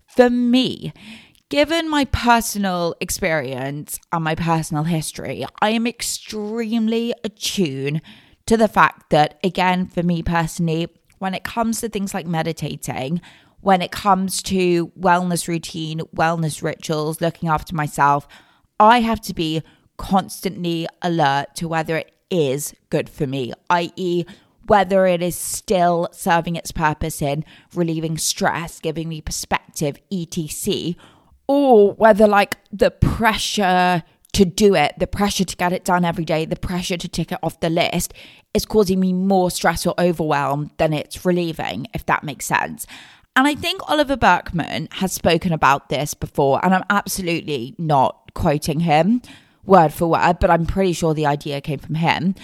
for 0.06 0.28
me, 0.28 0.92
given 1.48 1.88
my 1.88 2.04
personal 2.06 2.94
experience 3.00 3.98
and 4.12 4.24
my 4.24 4.34
personal 4.34 4.84
history, 4.84 5.44
I 5.60 5.70
am 5.70 5.86
extremely 5.86 7.14
attuned 7.24 8.02
to 8.46 8.56
the 8.56 8.68
fact 8.68 9.10
that, 9.10 9.38
again, 9.44 9.86
for 9.86 10.02
me 10.02 10.22
personally, 10.22 10.88
when 11.18 11.34
it 11.34 11.44
comes 11.44 11.80
to 11.80 11.88
things 11.88 12.14
like 12.14 12.26
meditating, 12.26 13.20
when 13.60 13.82
it 13.82 13.90
comes 13.90 14.42
to 14.42 14.88
wellness 14.88 15.48
routine, 15.48 16.00
wellness 16.14 16.62
rituals, 16.62 17.20
looking 17.20 17.48
after 17.48 17.74
myself, 17.74 18.28
I 18.78 19.00
have 19.00 19.20
to 19.22 19.34
be 19.34 19.62
constantly 19.96 20.86
alert 21.00 21.54
to 21.56 21.68
whether 21.68 21.96
it 21.96 22.12
is 22.30 22.74
good 22.90 23.08
for 23.08 23.26
me, 23.26 23.52
i.e., 23.70 24.24
whether 24.66 25.06
it 25.06 25.22
is 25.22 25.36
still 25.36 26.08
serving 26.12 26.56
its 26.56 26.72
purpose 26.72 27.22
in 27.22 27.44
relieving 27.74 28.18
stress, 28.18 28.80
giving 28.80 29.08
me 29.08 29.20
perspective, 29.20 29.96
etc., 30.12 30.96
or 31.48 31.92
whether 31.94 32.26
like 32.26 32.56
the 32.72 32.90
pressure 32.90 34.02
to 34.32 34.44
do 34.44 34.74
it, 34.74 34.94
the 34.98 35.06
pressure 35.06 35.44
to 35.44 35.56
get 35.56 35.72
it 35.72 35.84
done 35.84 36.04
every 36.04 36.24
day, 36.24 36.44
the 36.44 36.56
pressure 36.56 36.96
to 36.96 37.08
tick 37.08 37.32
it 37.32 37.38
off 37.42 37.60
the 37.60 37.70
list 37.70 38.12
is 38.52 38.66
causing 38.66 39.00
me 39.00 39.12
more 39.12 39.50
stress 39.50 39.86
or 39.86 39.94
overwhelm 39.98 40.70
than 40.76 40.92
it's 40.92 41.24
relieving, 41.24 41.86
if 41.94 42.04
that 42.06 42.22
makes 42.22 42.46
sense. 42.46 42.86
And 43.34 43.46
I 43.46 43.54
think 43.54 43.80
Oliver 43.88 44.16
Burkeman 44.16 44.88
has 44.92 45.12
spoken 45.12 45.52
about 45.52 45.88
this 45.88 46.14
before, 46.14 46.62
and 46.64 46.74
I'm 46.74 46.84
absolutely 46.90 47.74
not 47.78 48.32
quoting 48.34 48.80
him 48.80 49.22
word 49.64 49.92
for 49.92 50.06
word, 50.06 50.38
but 50.40 50.50
I'm 50.50 50.64
pretty 50.64 50.92
sure 50.92 51.12
the 51.12 51.26
idea 51.26 51.60
came 51.60 51.78
from 51.78 51.96
him. 51.96 52.34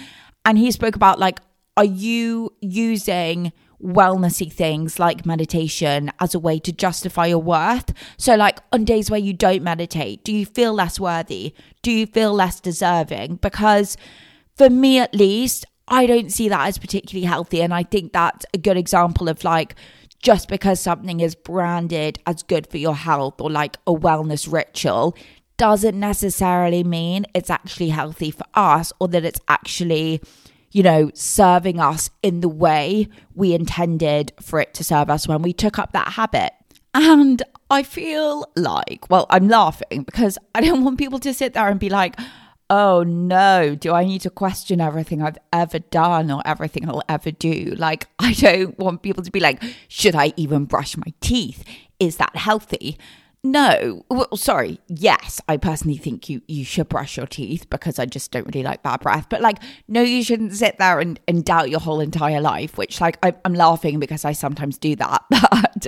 And 0.45 0.57
he 0.57 0.71
spoke 0.71 0.95
about 0.95 1.19
like, 1.19 1.39
are 1.77 1.85
you 1.85 2.53
using 2.59 3.51
wellnessy 3.83 4.51
things 4.51 4.97
like 4.97 5.25
meditation 5.25 6.11
as 6.19 6.33
a 6.33 6.39
way 6.39 6.59
to 6.59 6.71
justify 6.71 7.27
your 7.27 7.39
worth. 7.39 7.93
So, 8.17 8.35
like 8.35 8.59
on 8.71 8.85
days 8.85 9.11
where 9.11 9.19
you 9.19 9.33
don't 9.33 9.63
meditate, 9.63 10.23
do 10.23 10.33
you 10.33 10.45
feel 10.45 10.73
less 10.73 10.99
worthy? 10.99 11.53
Do 11.81 11.91
you 11.91 12.05
feel 12.05 12.33
less 12.33 12.59
deserving? 12.59 13.35
Because 13.37 13.97
for 14.55 14.69
me, 14.69 14.99
at 14.99 15.13
least, 15.13 15.65
I 15.87 16.05
don't 16.05 16.31
see 16.31 16.49
that 16.49 16.67
as 16.67 16.77
particularly 16.77 17.25
healthy. 17.25 17.61
And 17.61 17.73
I 17.73 17.83
think 17.83 18.13
that's 18.13 18.45
a 18.53 18.57
good 18.57 18.77
example 18.77 19.27
of 19.27 19.43
like, 19.43 19.75
just 20.19 20.47
because 20.47 20.79
something 20.79 21.19
is 21.19 21.35
branded 21.35 22.17
as 22.25 22.43
good 22.43 22.65
for 22.67 22.77
your 22.77 22.95
health 22.95 23.41
or 23.41 23.51
like 23.51 23.77
a 23.85 23.93
wellness 23.93 24.51
ritual 24.51 25.15
doesn't 25.57 25.99
necessarily 25.99 26.83
mean 26.83 27.25
it's 27.35 27.49
actually 27.49 27.89
healthy 27.89 28.31
for 28.31 28.45
us 28.53 28.91
or 28.99 29.07
that 29.09 29.25
it's 29.25 29.39
actually 29.47 30.21
you 30.73 30.83
know, 30.83 31.11
serving 31.13 31.79
us 31.79 32.09
in 32.21 32.41
the 32.41 32.49
way 32.49 33.07
we 33.35 33.53
intended 33.53 34.33
for 34.41 34.59
it 34.59 34.73
to 34.73 34.83
serve 34.83 35.09
us 35.09 35.27
when 35.27 35.41
we 35.41 35.53
took 35.53 35.79
up 35.79 35.93
that 35.93 36.09
habit. 36.09 36.51
And 36.93 37.41
I 37.69 37.83
feel 37.83 38.51
like, 38.55 39.09
well, 39.09 39.27
I'm 39.29 39.47
laughing 39.47 40.03
because 40.03 40.37
I 40.53 40.61
don't 40.61 40.83
want 40.83 40.97
people 40.97 41.19
to 41.19 41.33
sit 41.33 41.53
there 41.53 41.67
and 41.69 41.79
be 41.79 41.89
like, 41.89 42.19
oh 42.69 43.03
no, 43.03 43.75
do 43.75 43.93
I 43.93 44.03
need 44.03 44.21
to 44.21 44.31
question 44.31 44.81
everything 44.81 45.21
I've 45.21 45.37
ever 45.51 45.77
done 45.79 46.31
or 46.31 46.41
everything 46.45 46.89
I'll 46.89 47.03
ever 47.07 47.29
do? 47.31 47.75
Like, 47.77 48.07
I 48.19 48.33
don't 48.33 48.77
want 48.79 49.03
people 49.03 49.23
to 49.23 49.31
be 49.31 49.39
like, 49.39 49.63
should 49.87 50.15
I 50.15 50.33
even 50.37 50.65
brush 50.65 50.97
my 50.97 51.13
teeth? 51.21 51.63
Is 51.99 52.17
that 52.17 52.35
healthy? 52.35 52.97
No, 53.45 54.05
well, 54.09 54.37
sorry. 54.37 54.79
Yes, 54.87 55.41
I 55.49 55.57
personally 55.57 55.97
think 55.97 56.29
you 56.29 56.41
you 56.47 56.63
should 56.63 56.87
brush 56.87 57.17
your 57.17 57.27
teeth 57.27 57.69
because 57.69 57.99
I 57.99 58.05
just 58.05 58.31
don't 58.31 58.45
really 58.45 58.63
like 58.63 58.83
bad 58.83 59.01
breath. 59.01 59.27
But 59.29 59.41
like, 59.41 59.57
no, 59.89 60.01
you 60.01 60.23
shouldn't 60.23 60.53
sit 60.53 60.77
there 60.77 61.01
and, 61.01 61.19
and 61.27 61.43
doubt 61.43 61.69
your 61.69 61.81
whole 61.81 61.99
entire 61.99 62.39
life. 62.39 62.77
Which 62.77 63.01
like 63.01 63.17
I, 63.21 63.33
I'm 63.43 63.53
laughing 63.53 63.99
because 63.99 64.23
I 64.23 64.31
sometimes 64.31 64.77
do 64.77 64.95
that, 64.95 65.23
but 65.29 65.87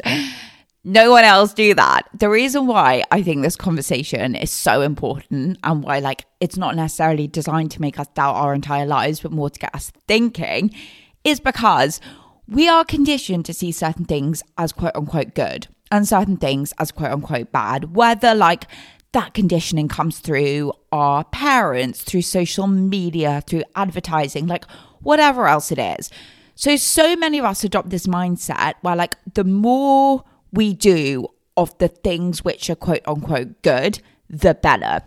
no 0.83 1.11
one 1.11 1.23
else 1.23 1.53
do 1.53 1.73
that. 1.75 2.09
The 2.13 2.27
reason 2.27 2.67
why 2.67 3.03
I 3.09 3.21
think 3.21 3.41
this 3.41 3.55
conversation 3.55 4.35
is 4.35 4.51
so 4.51 4.81
important 4.81 5.57
and 5.63 5.81
why 5.81 5.99
like 5.99 6.25
it's 6.41 6.57
not 6.57 6.75
necessarily 6.75 7.25
designed 7.25 7.71
to 7.71 7.81
make 7.81 7.97
us 7.97 8.07
doubt 8.15 8.35
our 8.35 8.53
entire 8.53 8.85
lives, 8.85 9.21
but 9.21 9.31
more 9.31 9.49
to 9.49 9.59
get 9.59 9.73
us 9.73 9.93
thinking, 10.09 10.75
is 11.23 11.39
because 11.39 12.01
we 12.49 12.67
are 12.67 12.83
conditioned 12.83 13.45
to 13.45 13.53
see 13.53 13.71
certain 13.71 14.03
things 14.03 14.43
as 14.57 14.73
quote 14.73 14.91
unquote 14.93 15.35
good 15.35 15.69
and 15.91 16.07
certain 16.07 16.37
things 16.37 16.73
as 16.79 16.91
quote 16.91 17.11
unquote 17.11 17.51
bad, 17.51 17.95
whether 17.95 18.33
like 18.33 18.67
that 19.11 19.33
conditioning 19.33 19.87
comes 19.87 20.19
through 20.19 20.73
our 20.91 21.23
parents, 21.25 22.03
through 22.03 22.21
social 22.21 22.67
media, 22.67 23.41
through 23.47 23.63
advertising, 23.75 24.45
like 24.45 24.65
whatever 25.01 25.47
else 25.47 25.71
it 25.71 25.79
is. 25.79 26.09
So, 26.55 26.77
so 26.77 27.15
many 27.15 27.37
of 27.37 27.45
us 27.45 27.63
adopt 27.63 27.89
this 27.89 28.07
mindset 28.07 28.75
where, 28.81 28.95
like, 28.95 29.17
the 29.33 29.43
more 29.43 30.23
we 30.51 30.73
do 30.73 31.27
of 31.57 31.77
the 31.77 31.89
things 31.89 32.43
which 32.43 32.69
are 32.69 32.75
quote 32.75 33.01
unquote 33.05 33.61
good, 33.61 34.01
the 34.29 34.53
better. 34.53 35.01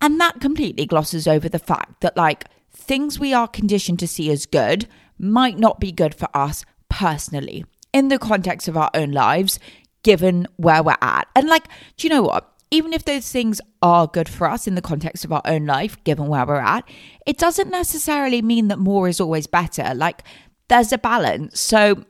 And 0.00 0.20
that 0.20 0.40
completely 0.40 0.86
glosses 0.86 1.28
over 1.28 1.48
the 1.48 1.58
fact 1.58 2.00
that, 2.00 2.16
like, 2.16 2.44
things 2.72 3.18
we 3.18 3.34
are 3.34 3.48
conditioned 3.48 3.98
to 4.00 4.08
see 4.08 4.30
as 4.30 4.46
good 4.46 4.88
might 5.18 5.58
not 5.58 5.78
be 5.78 5.92
good 5.92 6.14
for 6.14 6.28
us 6.34 6.64
personally. 6.88 7.64
In 7.92 8.08
the 8.08 8.18
context 8.18 8.68
of 8.68 8.76
our 8.76 8.90
own 8.94 9.12
lives, 9.12 9.58
given 10.02 10.46
where 10.56 10.82
we're 10.82 10.96
at. 11.00 11.28
And 11.34 11.48
like, 11.48 11.64
do 11.96 12.06
you 12.06 12.10
know 12.10 12.22
what? 12.22 12.52
Even 12.70 12.92
if 12.92 13.04
those 13.04 13.30
things 13.30 13.60
are 13.80 14.06
good 14.06 14.28
for 14.28 14.48
us 14.48 14.66
in 14.66 14.74
the 14.74 14.82
context 14.82 15.24
of 15.24 15.32
our 15.32 15.42
own 15.46 15.64
life, 15.64 16.02
given 16.04 16.26
where 16.26 16.44
we're 16.44 16.56
at, 16.56 16.86
it 17.26 17.38
doesn't 17.38 17.70
necessarily 17.70 18.42
mean 18.42 18.68
that 18.68 18.78
more 18.78 19.08
is 19.08 19.20
always 19.20 19.46
better. 19.46 19.94
Like, 19.94 20.22
there's 20.68 20.92
a 20.92 20.98
balance. 20.98 21.58
So, 21.60 22.04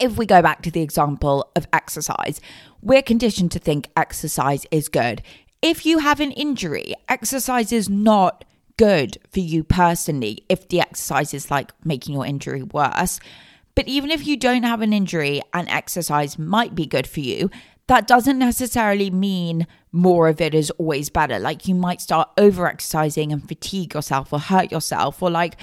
if 0.00 0.16
we 0.16 0.26
go 0.26 0.42
back 0.42 0.62
to 0.62 0.70
the 0.70 0.82
example 0.82 1.50
of 1.56 1.66
exercise, 1.72 2.40
we're 2.82 3.02
conditioned 3.02 3.52
to 3.52 3.58
think 3.58 3.88
exercise 3.96 4.66
is 4.70 4.88
good. 4.88 5.22
If 5.62 5.86
you 5.86 5.98
have 5.98 6.20
an 6.20 6.32
injury, 6.32 6.94
exercise 7.08 7.72
is 7.72 7.88
not 7.88 8.44
good 8.76 9.18
for 9.32 9.40
you 9.40 9.62
personally 9.62 10.44
if 10.48 10.68
the 10.68 10.80
exercise 10.80 11.32
is 11.32 11.50
like 11.50 11.72
making 11.84 12.14
your 12.14 12.26
injury 12.26 12.62
worse. 12.62 13.20
But 13.74 13.88
even 13.88 14.10
if 14.10 14.26
you 14.26 14.36
don't 14.36 14.62
have 14.62 14.82
an 14.82 14.92
injury 14.92 15.42
and 15.52 15.68
exercise 15.68 16.38
might 16.38 16.74
be 16.74 16.86
good 16.86 17.06
for 17.06 17.20
you, 17.20 17.50
that 17.86 18.06
doesn't 18.06 18.38
necessarily 18.38 19.10
mean 19.10 19.66
more 19.92 20.28
of 20.28 20.40
it 20.40 20.54
is 20.54 20.70
always 20.72 21.10
better. 21.10 21.38
Like 21.38 21.68
you 21.68 21.74
might 21.74 22.00
start 22.00 22.30
over 22.38 22.66
exercising 22.66 23.32
and 23.32 23.46
fatigue 23.46 23.94
yourself 23.94 24.32
or 24.32 24.38
hurt 24.38 24.72
yourself, 24.72 25.22
or 25.22 25.30
like 25.30 25.56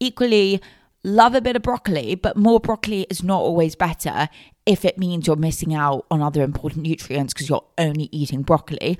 equally 0.00 0.60
love 1.04 1.34
a 1.34 1.40
bit 1.40 1.56
of 1.56 1.62
broccoli, 1.62 2.14
but 2.14 2.36
more 2.36 2.58
broccoli 2.58 3.06
is 3.08 3.22
not 3.22 3.40
always 3.40 3.76
better 3.76 4.28
if 4.66 4.84
it 4.84 4.98
means 4.98 5.26
you're 5.26 5.36
missing 5.36 5.74
out 5.74 6.04
on 6.10 6.20
other 6.20 6.42
important 6.42 6.82
nutrients 6.86 7.32
because 7.32 7.48
you're 7.48 7.64
only 7.78 8.08
eating 8.12 8.42
broccoli. 8.42 8.98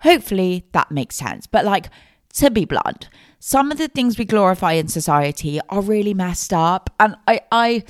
Hopefully 0.00 0.66
that 0.72 0.90
makes 0.90 1.16
sense. 1.16 1.46
But 1.46 1.64
like, 1.64 1.88
to 2.36 2.50
be 2.50 2.64
blunt, 2.64 3.08
some 3.38 3.70
of 3.70 3.78
the 3.78 3.88
things 3.88 4.18
we 4.18 4.24
glorify 4.24 4.72
in 4.72 4.88
society 4.88 5.60
are 5.68 5.82
really 5.82 6.14
messed 6.14 6.52
up. 6.52 6.90
And 6.98 7.16
I, 7.28 7.40
I, 7.52 7.84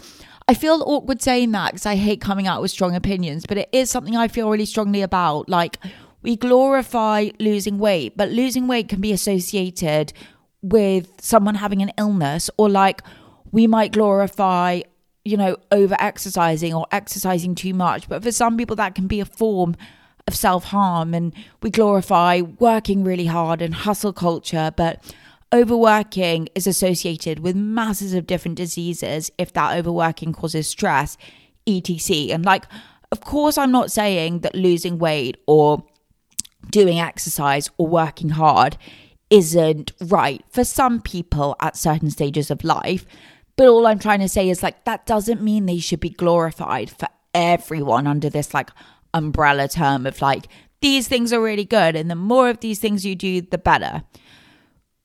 I 0.48 0.54
feel 0.54 0.82
awkward 0.86 1.22
saying 1.22 1.52
that 1.52 1.72
because 1.72 1.86
I 1.86 1.96
hate 1.96 2.20
coming 2.20 2.46
out 2.46 2.62
with 2.62 2.70
strong 2.70 2.94
opinions, 2.94 3.46
but 3.46 3.58
it 3.58 3.68
is 3.72 3.90
something 3.90 4.16
I 4.16 4.28
feel 4.28 4.50
really 4.50 4.66
strongly 4.66 5.02
about. 5.02 5.48
Like, 5.48 5.78
we 6.22 6.36
glorify 6.36 7.30
losing 7.38 7.78
weight, 7.78 8.16
but 8.16 8.30
losing 8.30 8.66
weight 8.66 8.88
can 8.88 9.00
be 9.00 9.12
associated 9.12 10.12
with 10.62 11.08
someone 11.20 11.54
having 11.54 11.82
an 11.82 11.92
illness, 11.96 12.50
or 12.56 12.68
like 12.68 13.02
we 13.52 13.66
might 13.66 13.92
glorify, 13.92 14.80
you 15.24 15.36
know, 15.36 15.56
over 15.70 15.96
exercising 16.00 16.74
or 16.74 16.86
exercising 16.90 17.54
too 17.54 17.74
much. 17.74 18.08
But 18.08 18.24
for 18.24 18.32
some 18.32 18.56
people, 18.56 18.74
that 18.76 18.94
can 18.94 19.06
be 19.06 19.20
a 19.20 19.24
form 19.24 19.76
of 20.26 20.34
self 20.34 20.64
harm. 20.64 21.14
And 21.14 21.34
we 21.62 21.70
glorify 21.70 22.42
working 22.58 23.04
really 23.04 23.26
hard 23.26 23.62
and 23.62 23.74
hustle 23.74 24.12
culture. 24.12 24.72
But 24.76 25.02
overworking 25.52 26.48
is 26.54 26.66
associated 26.66 27.40
with 27.40 27.56
masses 27.56 28.14
of 28.14 28.26
different 28.26 28.56
diseases 28.56 29.30
if 29.38 29.52
that 29.52 29.76
overworking 29.76 30.32
causes 30.32 30.68
stress, 30.68 31.16
etc. 31.66 32.34
And 32.34 32.44
like, 32.44 32.64
of 33.12 33.20
course, 33.20 33.56
I'm 33.56 33.72
not 33.72 33.92
saying 33.92 34.40
that 34.40 34.54
losing 34.54 34.98
weight 34.98 35.36
or 35.46 35.84
doing 36.70 36.98
exercise 36.98 37.70
or 37.78 37.86
working 37.86 38.30
hard 38.30 38.76
isn't 39.30 39.92
right 40.00 40.44
for 40.48 40.64
some 40.64 41.00
people 41.00 41.56
at 41.60 41.76
certain 41.76 42.10
stages 42.10 42.50
of 42.50 42.64
life. 42.64 43.06
But 43.56 43.68
all 43.68 43.86
I'm 43.86 43.98
trying 43.98 44.20
to 44.20 44.28
say 44.28 44.50
is 44.50 44.62
like, 44.62 44.84
that 44.84 45.06
doesn't 45.06 45.42
mean 45.42 45.66
they 45.66 45.78
should 45.78 46.00
be 46.00 46.10
glorified 46.10 46.90
for 46.90 47.08
everyone 47.34 48.06
under 48.06 48.30
this 48.30 48.54
like 48.54 48.70
umbrella 49.16 49.66
term 49.68 50.06
of 50.06 50.20
like, 50.20 50.46
these 50.80 51.08
things 51.08 51.32
are 51.32 51.42
really 51.42 51.64
good. 51.64 51.96
And 51.96 52.10
the 52.10 52.14
more 52.14 52.48
of 52.48 52.60
these 52.60 52.78
things 52.78 53.04
you 53.04 53.16
do, 53.16 53.40
the 53.40 53.58
better. 53.58 54.04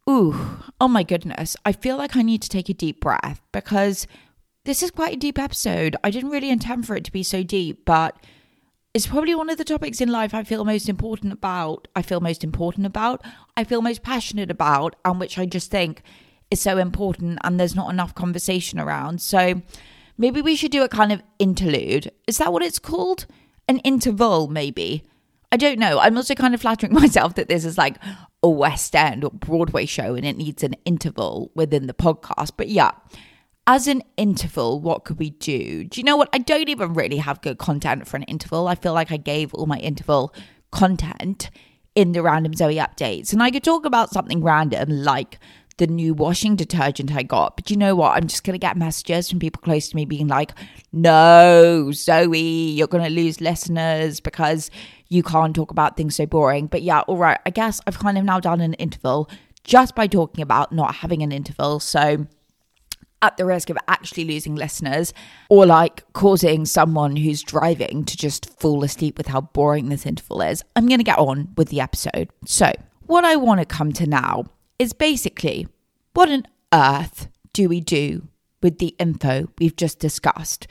Ooh, 0.10 0.36
oh 0.80 0.88
my 0.88 1.04
goodness. 1.04 1.56
I 1.66 1.72
feel 1.72 1.98
like 1.98 2.16
I 2.16 2.22
need 2.22 2.42
to 2.42 2.50
take 2.50 2.70
a 2.70 2.74
deep 2.74 3.00
breath 3.00 3.42
because 3.52 4.08
this 4.66 4.84
is 4.84 4.92
quite 4.92 5.16
a 5.16 5.20
deep 5.20 5.40
episode. 5.40 5.96
I 6.04 6.12
didn't 6.12 6.32
really 6.32 6.50
intend 6.50 6.86
for 6.86 6.96
it 6.96 7.06
to 7.06 7.12
be 7.12 7.24
so 7.24 7.44
deep, 7.44 7.86
but 7.86 8.16
it's 8.94 9.08
probably 9.08 9.34
one 9.34 9.50
of 9.50 9.58
the 9.58 9.64
topics 9.64 10.02
in 10.02 10.12
life 10.12 10.34
I 10.34 10.44
feel 10.44 10.66
most 10.66 10.90
important 10.90 11.32
about. 11.32 11.88
I 11.96 12.02
feel 12.02 12.20
most 12.20 12.44
important 12.44 12.86
about. 12.86 13.24
I 13.56 13.64
feel 13.64 13.82
most 13.82 14.04
passionate 14.04 14.52
about, 14.52 14.96
and 15.06 15.20
which 15.20 15.40
I 15.40 15.46
just 15.46 15.72
think 15.72 16.04
is 16.50 16.60
so 16.60 16.78
important, 16.78 17.40
and 17.44 17.58
there's 17.58 17.76
not 17.76 17.92
enough 17.92 18.14
conversation 18.14 18.80
around. 18.80 19.22
So 19.22 19.62
maybe 20.18 20.42
we 20.42 20.58
should 20.58 20.72
do 20.72 20.84
a 20.84 20.90
kind 20.90 21.14
of 21.14 21.24
interlude. 21.40 22.12
Is 22.28 22.38
that 22.40 22.52
what 22.52 22.64
it's 22.64 22.80
called? 22.80 23.26
An 23.72 23.78
interval, 23.86 24.50
maybe. 24.50 25.02
I 25.50 25.56
don't 25.56 25.80
know. 25.80 25.98
I'm 25.98 26.18
also 26.18 26.36
kind 26.36 26.54
of 26.54 26.60
flattering 26.60 26.92
myself 27.02 27.36
that 27.36 27.48
this 27.48 27.64
is 27.64 27.78
like 27.78 27.96
a 28.44 28.50
West 28.50 28.94
End 28.94 29.24
or 29.24 29.32
Broadway 29.32 29.86
show 29.86 30.14
and 30.14 30.26
it 30.26 30.36
needs 30.36 30.62
an 30.62 30.76
interval 30.84 31.54
within 31.56 31.88
the 31.88 31.94
podcast. 31.94 32.52
But 32.58 32.68
yeah, 32.68 32.92
as 33.66 33.88
an 33.88 34.04
interval, 34.18 34.82
what 34.82 35.06
could 35.06 35.20
we 35.20 35.30
do? 35.30 35.86
Do 35.86 36.02
you 36.02 36.04
know 36.04 36.18
what? 36.18 36.28
I 36.34 36.40
don't 36.40 36.68
even 36.68 36.94
really 36.94 37.16
have 37.16 37.42
good 37.42 37.60
content 37.60 38.10
for 38.10 38.18
an 38.18 38.24
interval. 38.24 38.68
I 38.68 38.76
feel 38.76 38.92
like 38.92 39.10
I 39.10 39.16
gave 39.16 39.54
all 39.54 39.68
my 39.68 39.78
interval 39.78 40.36
content 40.74 41.50
in 41.96 42.12
the 42.12 42.22
random 42.22 42.54
Zoe 42.54 42.76
updates. 42.76 43.32
And 43.32 43.42
I 43.42 43.52
could 43.52 43.64
talk 43.64 43.86
about 43.86 44.10
something 44.10 44.44
random 44.44 44.90
like 44.90 45.40
the 45.78 45.88
new 45.88 46.14
washing 46.14 46.56
detergent 46.56 47.12
I 47.14 47.24
got. 47.24 47.56
But 47.56 47.70
you 47.70 47.78
know 47.78 47.96
what? 47.96 48.16
I'm 48.16 48.28
just 48.28 48.44
going 48.44 48.54
to 48.54 48.60
get 48.60 48.78
messages 48.78 49.30
from 49.30 49.40
people 49.40 49.62
close 49.62 49.90
to 49.90 49.96
me 49.96 50.06
being 50.06 50.28
like, 50.28 50.54
no, 50.92 51.92
Zoe, 51.92 52.40
you're 52.40 52.88
going 52.88 53.04
to 53.04 53.10
lose 53.10 53.42
listeners 53.42 54.20
because 54.20 54.70
you 55.10 55.24
can't 55.24 55.56
talk 55.56 55.72
about 55.72 55.98
things 55.98 56.16
so 56.16 56.26
boring. 56.26 56.68
But 56.68 56.82
yeah, 56.82 57.02
all 57.02 57.18
right. 57.18 57.40
I 57.46 57.50
guess 57.50 57.82
I've 57.88 58.00
kind 58.00 58.18
of 58.18 58.24
now 58.24 58.40
done 58.40 58.62
an 58.62 58.74
interval 58.76 59.30
just 59.64 59.96
by 59.96 60.08
talking 60.08 60.42
about 60.42 60.72
not 60.72 60.96
having 60.96 61.22
an 61.22 61.32
interval. 61.32 61.80
So, 61.80 62.28
at 63.24 63.38
the 63.38 63.46
risk 63.46 63.70
of 63.70 63.78
actually 63.88 64.26
losing 64.26 64.56
listeners 64.56 65.14
or 65.48 65.66
like 65.68 66.12
causing 66.14 66.66
someone 66.66 67.16
who's 67.16 67.44
driving 67.44 68.04
to 68.04 68.18
just 68.18 68.60
fall 68.60 68.84
asleep 68.84 69.16
with 69.16 69.28
how 69.28 69.42
boring 69.42 69.90
this 69.90 70.08
interval 70.08 70.42
is, 70.42 70.64
I'm 70.76 70.88
going 70.88 70.98
to 70.98 71.04
get 71.04 71.20
on 71.20 71.50
with 71.56 71.70
the 71.70 71.82
episode. 71.82 72.30
So, 72.46 72.72
what 73.02 73.24
I 73.24 73.36
want 73.36 73.60
to 73.60 73.66
come 73.66 73.94
to 73.94 74.08
now 74.08 74.46
is 74.82 74.94
basically 74.94 75.68
what 76.14 76.30
on 76.30 76.44
earth 76.74 77.28
do 77.54 77.70
we 77.70 77.80
do 77.80 78.28
with 78.64 78.80
the 78.80 78.96
info 78.98 79.48
we've 79.60 79.76
just 79.76 80.00
discussed? 80.00 80.68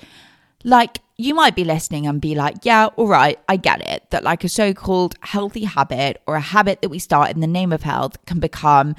Like, 0.65 0.99
you 1.17 1.33
might 1.33 1.55
be 1.55 1.63
listening 1.63 2.09
and 2.09 2.21
be 2.21 2.35
like, 2.35 2.57
yeah, 2.65 2.87
all 2.97 3.07
right, 3.07 3.39
I 3.49 3.57
get 3.57 3.87
it. 3.87 4.11
That 4.11 4.25
like 4.25 4.43
a 4.43 4.49
so 4.49 4.75
called 4.75 5.15
healthy 5.21 5.65
habit 5.65 6.21
or 6.27 6.35
a 6.35 6.41
habit 6.41 6.83
that 6.83 6.89
we 6.89 6.99
start 6.99 7.31
in 7.31 7.41
the 7.41 7.47
name 7.47 7.73
of 7.73 7.83
health 7.83 8.17
can 8.27 8.41
become 8.41 8.97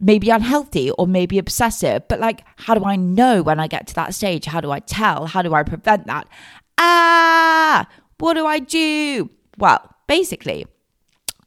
maybe 0.00 0.30
unhealthy 0.30 0.90
or 0.90 1.06
maybe 1.06 1.38
obsessive. 1.38 2.08
But 2.08 2.18
like, 2.18 2.42
how 2.56 2.74
do 2.74 2.84
I 2.84 2.96
know 2.96 3.42
when 3.42 3.60
I 3.60 3.68
get 3.68 3.86
to 3.86 3.94
that 3.94 4.14
stage? 4.14 4.46
How 4.46 4.60
do 4.60 4.72
I 4.72 4.80
tell? 4.80 5.26
How 5.26 5.42
do 5.42 5.54
I 5.54 5.62
prevent 5.62 6.08
that? 6.08 6.26
Ah, 6.76 7.86
what 8.18 8.34
do 8.34 8.46
I 8.46 8.58
do? 8.58 9.30
Well, 9.58 9.94
basically, 10.08 10.66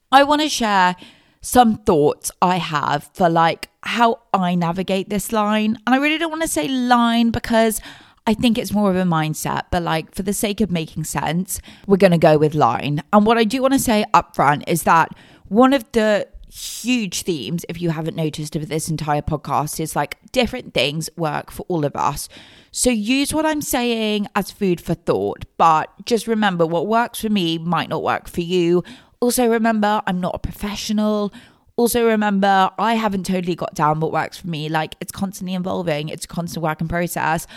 I 0.10 0.24
want 0.24 0.42
to 0.42 0.48
share 0.48 0.96
some 1.44 1.76
thoughts 1.80 2.32
I 2.42 2.56
have 2.56 3.10
for 3.14 3.30
like 3.30 3.70
how 3.84 4.22
I 4.34 4.56
navigate 4.56 5.10
this 5.10 5.32
line. 5.34 5.78
And 5.86 5.94
I 5.94 5.98
really 5.98 6.18
don't 6.18 6.32
want 6.32 6.42
to 6.42 6.48
say 6.48 6.70
line 6.70 7.32
because 7.32 7.82
I 8.26 8.34
think 8.34 8.58
it's 8.58 8.72
more 8.72 8.90
of 8.90 8.96
a 8.96 9.04
mindset, 9.04 9.64
but 9.70 9.84
like 9.84 10.16
for 10.16 10.24
the 10.24 10.32
sake 10.32 10.62
of 10.62 10.72
making 10.72 11.04
sense, 11.04 11.60
we're 11.86 11.98
going 11.98 12.12
to 12.12 12.18
go 12.18 12.38
with 12.38 12.56
line. 12.56 13.04
And 13.12 13.26
what 13.26 13.38
I 13.38 13.44
do 13.44 13.62
want 13.62 13.74
to 13.74 13.80
say 13.80 14.06
up 14.14 14.34
front 14.34 14.64
is 14.68 14.84
that 14.84 15.10
one 15.50 15.74
of 15.74 15.84
the 15.92 16.30
huge 16.50 17.24
themes, 17.24 17.66
if 17.68 17.82
you 17.82 17.90
haven't 17.90 18.16
noticed, 18.16 18.56
of 18.56 18.70
this 18.70 18.88
entire 18.88 19.22
podcast 19.22 19.82
is 19.82 19.98
like 19.98 20.18
different 20.32 20.74
things 20.74 21.10
work 21.18 21.52
for 21.52 21.66
all 21.68 21.84
of 21.84 21.96
us. 21.98 22.30
So 22.72 22.90
use 22.90 23.34
what 23.34 23.46
I'm 23.46 23.62
saying 23.62 24.28
as 24.34 24.50
food 24.50 24.80
for 24.80 24.94
thought, 24.94 25.44
but 25.58 25.90
just 26.06 26.26
remember 26.26 26.66
what 26.66 26.88
works 26.88 27.20
for 27.20 27.30
me 27.30 27.58
might 27.58 27.90
not 27.90 28.02
work 28.02 28.30
for 28.30 28.42
you. 28.42 28.84
Also, 29.24 29.48
remember, 29.48 30.02
I'm 30.06 30.20
not 30.20 30.36
a 30.36 30.38
professional. 30.38 31.32
Also, 31.78 32.06
remember, 32.06 32.70
I 32.78 32.96
haven't 32.96 33.26
totally 33.26 33.56
got 33.56 33.74
down 33.74 34.02
what 34.02 34.12
works 34.12 34.38
for 34.38 34.50
me. 34.50 34.68
Like, 34.68 34.96
it's 35.00 35.14
constantly 35.14 35.56
evolving, 35.56 36.10
it's 36.10 36.26
a 36.26 36.28
constant 36.28 36.62
work 36.62 36.82
in 36.82 36.90
process. 36.90 37.48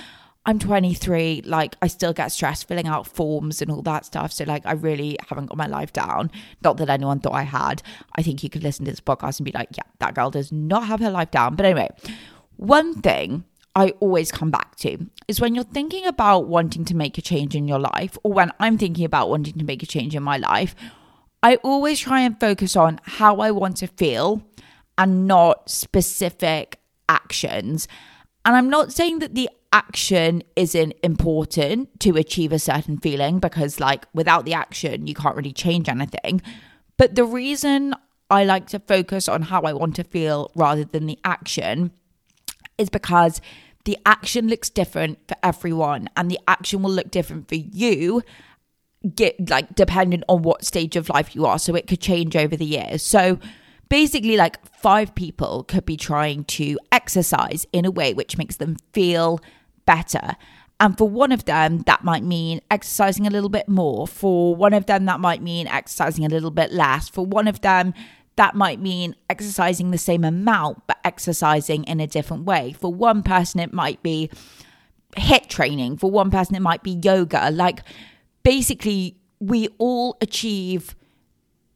I'm 0.45 0.61
23, 0.61 1.43
like 1.45 1.75
I 1.83 1.89
still 1.89 2.13
get 2.13 2.29
stressed 2.29 2.69
filling 2.69 2.87
out 2.87 3.09
forms 3.09 3.61
and 3.61 3.69
all 3.69 3.83
that 3.83 4.05
stuff. 4.07 4.31
So 4.31 4.45
like 4.45 4.65
I 4.65 4.75
really 4.75 5.19
haven't 5.29 5.47
got 5.47 5.57
my 5.57 5.67
life 5.67 5.93
down. 5.93 6.31
Not 6.63 6.77
that 6.77 6.89
anyone 6.89 7.19
thought 7.19 7.35
I 7.35 7.43
had. 7.43 7.83
I 8.15 8.23
think 8.23 8.45
you 8.45 8.49
could 8.49 8.63
listen 8.63 8.85
to 8.85 8.93
this 8.93 9.01
podcast 9.01 9.41
and 9.41 9.45
be 9.45 9.51
like, 9.51 9.71
yeah, 9.77 9.83
that 9.99 10.15
girl 10.15 10.31
does 10.31 10.53
not 10.53 10.87
have 10.87 11.01
her 11.01 11.11
life 11.11 11.33
down. 11.33 11.57
But 11.57 11.67
anyway, 11.67 11.89
one 12.59 13.03
thing 13.03 13.43
I 13.75 13.89
always 13.99 14.31
come 14.31 14.53
back 14.53 14.77
to 14.77 15.07
is 15.27 15.41
when 15.41 15.57
you're 15.57 15.65
thinking 15.65 16.07
about 16.07 16.47
wanting 16.47 16.85
to 16.85 16.95
make 16.95 17.19
a 17.19 17.23
change 17.23 17.57
in 17.57 17.67
your 17.67 17.81
life, 17.81 18.17
or 18.23 18.33
when 18.33 18.53
I'm 18.61 18.79
thinking 18.79 19.05
about 19.05 19.29
wanting 19.29 19.55
to 19.55 19.65
make 19.65 19.83
a 19.83 19.87
change 19.87 20.15
in 20.15 20.23
my 20.23 20.37
life, 20.37 20.77
I 21.47 21.55
always 21.63 22.01
try 22.01 22.23
and 22.23 22.41
focus 22.41 22.75
on 22.75 22.99
how 23.05 23.37
I 23.37 23.53
want 23.53 23.77
to 23.77 23.87
feel 23.87 24.43
and 24.99 25.29
not 25.29 25.71
specific 25.71 26.81
actions. 27.09 27.87
And 28.45 28.57
I'm 28.57 28.69
not 28.69 28.93
saying 28.93 29.21
that 29.21 29.37
the 29.37 29.49
action 29.73 30.43
isn't 30.57 30.95
important 31.05 32.01
to 32.01 32.17
achieve 32.17 32.51
a 32.51 32.59
certain 32.59 32.99
feeling 32.99 33.39
because, 33.39 33.79
like, 33.79 34.07
without 34.13 34.45
the 34.45 34.55
action, 34.55 35.07
you 35.07 35.15
can't 35.15 35.37
really 35.37 35.53
change 35.53 35.89
anything. 35.89 36.43
But 36.97 37.15
the 37.15 37.25
reason 37.25 37.95
I 38.29 38.43
like 38.43 38.67
to 38.71 38.81
focus 38.81 39.29
on 39.29 39.43
how 39.43 39.63
I 39.63 39.73
want 39.73 39.95
to 39.97 40.03
feel 40.03 40.51
rather 40.57 40.85
than 40.85 41.07
the 41.07 41.21
action 41.23 41.93
is 42.77 42.91
because 42.91 43.41
the 43.85 43.97
action 44.05 44.49
looks 44.49 44.69
different 44.69 45.21
for 45.29 45.37
everyone 45.45 46.09
and 46.17 46.29
the 46.29 46.41
action 46.49 46.83
will 46.83 46.91
look 46.91 47.13
different 47.13 47.49
for 47.49 47.55
you 47.55 48.25
get 49.15 49.49
like 49.49 49.75
dependent 49.75 50.25
on 50.29 50.43
what 50.43 50.65
stage 50.65 50.97
of 50.97 51.09
life 51.09 51.35
you 51.35 51.47
are 51.47 51.59
so 51.59 51.75
it 51.75 51.87
could 51.87 52.01
change 52.01 52.35
over 52.35 52.57
the 52.57 52.65
years 52.65 53.03
so 53.03 53.39
basically 53.89 54.37
like 54.37 54.65
five 54.75 55.15
people 55.15 55.65
could 55.65 55.85
be 55.85 55.97
trying 55.97 56.45
to 56.45 56.79
exercise 56.93 57.67
in 57.73 57.85
a 57.85 57.91
way 57.91 58.15
which 58.15 58.39
makes 58.39 58.57
them 58.57 58.77
feel 58.93 59.41
better. 59.85 60.37
And 60.79 60.99
for 60.99 61.09
one 61.09 61.33
of 61.33 61.47
them, 61.47 61.79
that 61.87 62.05
might 62.05 62.23
mean 62.23 62.61
exercising 62.71 63.27
a 63.27 63.31
little 63.31 63.49
bit 63.49 63.69
more. 63.69 64.07
For 64.07 64.55
one 64.55 64.75
of 64.75 64.87
them, 64.87 65.07
that 65.07 65.21
might 65.21 65.43
mean 65.43 65.67
exercising 65.69 66.27
a 66.27 66.29
little 66.29 66.51
bit 66.51 66.71
less. 66.71 67.09
For 67.09 67.25
one 67.25 67.49
of 67.49 67.63
them, 67.63 67.95
that 68.37 68.55
might 68.55 68.79
mean 68.81 69.17
exercising 69.31 69.91
the 69.91 69.99
same 69.99 70.23
amount, 70.23 70.87
but 70.87 70.99
exercising 71.03 71.85
in 71.85 72.01
a 72.01 72.07
different 72.07 72.45
way. 72.45 72.73
For 72.79 72.93
one 72.93 73.23
person, 73.23 73.61
it 73.61 73.73
might 73.73 74.03
be 74.03 74.29
HIIT 75.17 75.49
training. 75.49 75.97
For 75.97 76.11
one 76.11 76.31
person, 76.31 76.55
it 76.55 76.61
might 76.61 76.83
be 76.83 77.01
yoga. 77.03 77.51
Like 77.51 77.81
basically, 78.47 79.17
we 79.41 79.67
all 79.79 80.17
achieve 80.21 80.95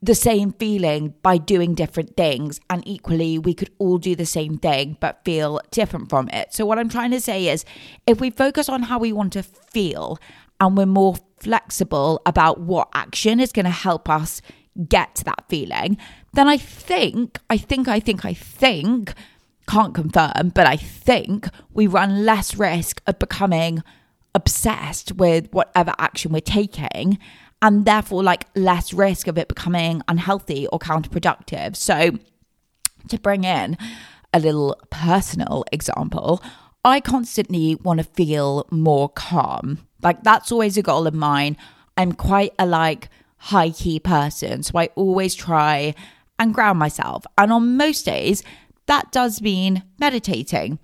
the 0.01 0.15
same 0.15 0.53
feeling 0.53 1.13
by 1.21 1.37
doing 1.37 1.75
different 1.75 2.17
things. 2.17 2.61
And 2.71 2.87
equally, 2.87 3.41
we 3.41 3.55
could 3.55 3.71
all 3.79 3.99
do 3.99 4.15
the 4.15 4.25
same 4.25 4.57
thing 4.57 4.97
but 5.01 5.25
feel 5.25 5.61
different 5.73 6.09
from 6.09 6.29
it. 6.29 6.55
So, 6.55 6.65
what 6.65 6.79
I'm 6.79 6.89
trying 6.89 7.11
to 7.11 7.21
say 7.21 7.49
is 7.49 7.65
if 8.07 8.21
we 8.21 8.31
focus 8.31 8.69
on 8.69 8.85
how 8.85 9.01
we 9.01 9.13
want 9.13 9.33
to 9.33 9.43
feel 9.43 10.21
and 10.61 10.77
we're 10.77 10.87
more 10.87 11.17
flexible 11.41 12.23
about 12.25 12.61
what 12.61 12.89
action 12.95 13.41
is 13.41 13.51
going 13.51 13.65
to 13.67 13.73
help 13.73 14.09
us 14.09 14.41
get 14.89 15.17
to 15.17 15.25
that 15.25 15.47
feeling, 15.49 15.99
then 16.35 16.47
I 16.47 16.57
think, 16.57 17.41
I 17.51 17.57
think, 17.57 17.89
I 17.89 17.99
think, 17.99 18.25
I 18.25 18.33
think, 18.33 19.13
can't 19.69 19.93
confirm, 19.93 20.53
but 20.55 20.69
I 20.69 20.77
think 20.77 21.49
we 21.75 21.89
run 21.89 22.25
less 22.25 22.55
risk 22.55 23.03
of 23.09 23.19
becoming 23.19 23.83
obsessed 24.35 25.13
with 25.13 25.53
whatever 25.53 25.95
action 25.99 26.33
we're 26.33 26.41
taking 26.41 27.19
and 27.63 27.85
therefore 27.85 28.23
like 28.23 28.47
less 28.55 28.93
risk 28.93 29.27
of 29.27 29.37
it 29.37 29.49
becoming 29.49 30.03
unhealthy 30.09 30.67
or 30.69 30.79
counterproductive. 30.79 31.77
So 31.77 32.13
to 33.09 33.19
bring 33.19 33.45
in 33.45 33.77
a 34.33 34.41
little 34.41 34.77
personal 34.91 35.65
example, 35.73 36.43
I 36.85 37.01
constantly 37.01 37.75
want 37.75 37.99
to 37.99 38.05
feel 38.05 38.67
more 38.71 39.09
calm. 39.09 39.87
Like 40.03 40.23
that's 40.23 40.51
always 40.51 40.77
a 40.77 40.83
goal 40.83 41.07
of 41.07 41.15
mine. 41.15 41.57
I'm 41.97 42.13
quite 42.13 42.55
a 42.59 42.67
like 42.67 43.09
high 43.37 43.71
key 43.71 44.01
person, 44.01 44.63
so 44.63 44.79
I 44.79 44.87
always 44.95 45.35
try 45.35 45.95
and 46.39 46.55
ground 46.55 46.79
myself. 46.79 47.25
And 47.37 47.53
on 47.53 47.77
most 47.77 48.07
days, 48.07 48.43
that 48.87 49.13
does 49.13 49.43
mean 49.43 49.83
meditating. 49.99 50.79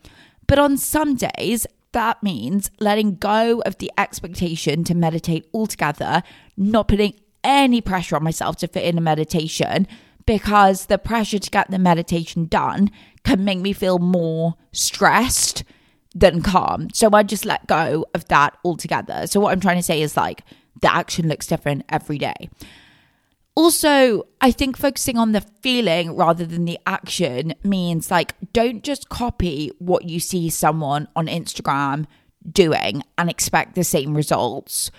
But 0.47 0.59
on 0.59 0.77
some 0.77 1.17
days, 1.17 1.67
that 1.93 2.23
means 2.23 2.71
letting 2.81 3.17
go 3.17 3.63
of 3.65 3.79
the 3.79 3.91
expectation 3.97 4.85
to 4.85 4.95
meditate 4.95 5.47
altogether, 5.55 6.23
not 6.57 6.89
putting 6.89 7.15
any 7.43 7.81
pressure 7.81 8.17
on 8.17 8.25
myself 8.25 8.57
to 8.57 8.69
fit 8.69 8.85
in 8.85 8.99
a 8.99 9.01
meditation 9.01 9.87
because 10.27 10.87
the 10.87 10.99
pressure 10.99 11.39
to 11.39 11.51
get 11.51 11.71
the 11.71 11.79
meditation 11.79 12.47
done 12.47 12.91
can 13.25 13.45
make 13.45 13.59
me 13.59 13.73
feel 13.73 13.99
more 13.99 14.55
stressed 14.73 15.65
than 16.15 16.43
calm. 16.43 16.89
So 16.93 17.11
I 17.13 17.23
just 17.23 17.45
let 17.45 17.67
go 17.67 18.07
of 18.15 18.27
that 18.29 18.57
altogether. 18.65 19.27
So 19.27 19.39
what 19.39 19.53
I'm 19.53 19.61
trying 19.61 19.77
to 19.77 19.83
say 19.83 20.03
is 20.03 20.17
like 20.17 20.43
the 20.81 20.93
action 20.93 21.29
looks 21.29 21.47
different 21.47 21.85
every 21.89 22.19
day. 22.19 22.51
Also, 23.57 24.29
I 24.41 24.51
think 24.51 24.77
focusing 24.77 25.17
on 25.17 25.33
the 25.33 25.41
feeling 25.41 26.15
rather 26.15 26.45
than 26.45 26.67
the 26.67 26.79
action 26.87 27.55
means 27.65 28.11
like 28.11 28.35
don't 28.53 28.85
just 28.85 29.09
copy 29.09 29.73
what 29.79 30.05
you 30.05 30.21
see 30.21 30.51
someone 30.51 31.09
on 31.17 31.27
Instagram 31.27 32.05
doing 32.53 33.03
and 33.17 33.31
expect 33.31 33.75
the 33.75 33.83
same 33.83 34.15
results. 34.15 34.91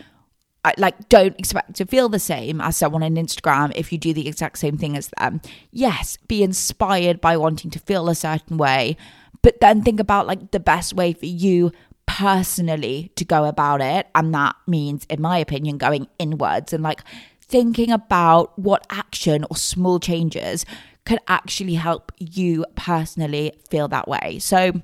Like, 0.78 1.08
don't 1.08 1.40
expect 1.40 1.76
to 1.76 1.86
feel 1.86 2.10
the 2.10 2.20
same 2.20 2.60
as 2.60 2.76
someone 2.76 3.02
on 3.04 3.16
Instagram 3.16 3.72
if 3.74 3.94
you 3.94 3.98
do 3.98 4.12
the 4.12 4.28
exact 4.28 4.58
same 4.58 4.78
thing 4.78 4.98
as 4.98 5.10
them. 5.18 5.40
Yes, 5.72 6.18
be 6.28 6.44
inspired 6.44 7.22
by 7.22 7.38
wanting 7.38 7.72
to 7.72 7.80
feel 7.80 8.10
a 8.10 8.16
certain 8.16 8.58
way, 8.58 8.98
but 9.44 9.62
then 9.62 9.82
think 9.82 10.02
about 10.02 10.28
like 10.28 10.52
the 10.52 10.60
best 10.60 10.94
way 10.94 11.14
for 11.14 11.26
you 11.26 11.72
personally 12.06 13.14
to 13.16 13.24
go 13.24 13.46
about 13.46 13.80
it. 13.80 14.08
And 14.14 14.34
that 14.34 14.58
means, 14.66 15.06
in 15.10 15.22
my 15.22 15.38
opinion, 15.38 15.78
going 15.78 16.08
inwards 16.20 16.74
and 16.74 16.84
like 16.84 17.02
thinking 17.48 17.92
about 17.92 18.58
what 18.58 18.86
action 18.90 19.46
or 19.50 19.56
small 19.56 20.00
changes 20.00 20.66
could 21.06 21.20
actually 21.28 21.76
help 21.76 22.12
you 22.20 22.66
personally 22.76 23.54
feel 23.70 23.88
that 23.88 24.08
way. 24.08 24.40
So, 24.40 24.82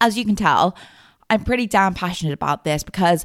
as 0.00 0.18
you 0.18 0.24
can 0.24 0.36
tell, 0.36 0.76
I'm 1.30 1.44
pretty 1.44 1.66
damn 1.66 1.94
passionate 1.94 2.32
about 2.32 2.64
this 2.64 2.82
because 2.82 3.24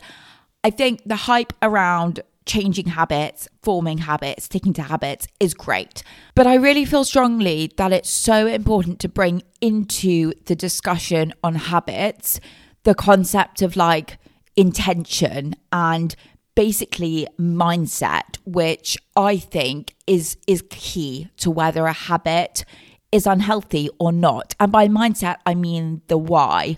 I 0.63 0.69
think 0.69 1.01
the 1.05 1.15
hype 1.15 1.53
around 1.61 2.21
changing 2.45 2.87
habits, 2.87 3.47
forming 3.61 3.99
habits, 3.99 4.45
sticking 4.45 4.73
to 4.73 4.83
habits 4.83 5.27
is 5.39 5.53
great. 5.53 6.03
But 6.35 6.45
I 6.45 6.55
really 6.55 6.85
feel 6.85 7.03
strongly 7.03 7.71
that 7.77 7.93
it's 7.93 8.09
so 8.09 8.47
important 8.47 8.99
to 8.99 9.09
bring 9.09 9.43
into 9.61 10.33
the 10.45 10.55
discussion 10.55 11.33
on 11.43 11.55
habits 11.55 12.39
the 12.83 12.93
concept 12.93 13.61
of 13.61 13.75
like 13.75 14.17
intention 14.55 15.55
and 15.71 16.15
basically 16.55 17.27
mindset 17.39 18.37
which 18.45 18.97
i 19.15 19.37
think 19.37 19.95
is 20.07 20.37
is 20.47 20.63
key 20.69 21.29
to 21.37 21.49
whether 21.49 21.85
a 21.85 21.93
habit 21.93 22.63
is 23.11 23.27
unhealthy 23.27 23.89
or 23.99 24.11
not. 24.11 24.55
And 24.59 24.71
by 24.71 24.87
mindset 24.87 25.37
i 25.45 25.55
mean 25.55 26.01
the 26.07 26.17
why 26.17 26.77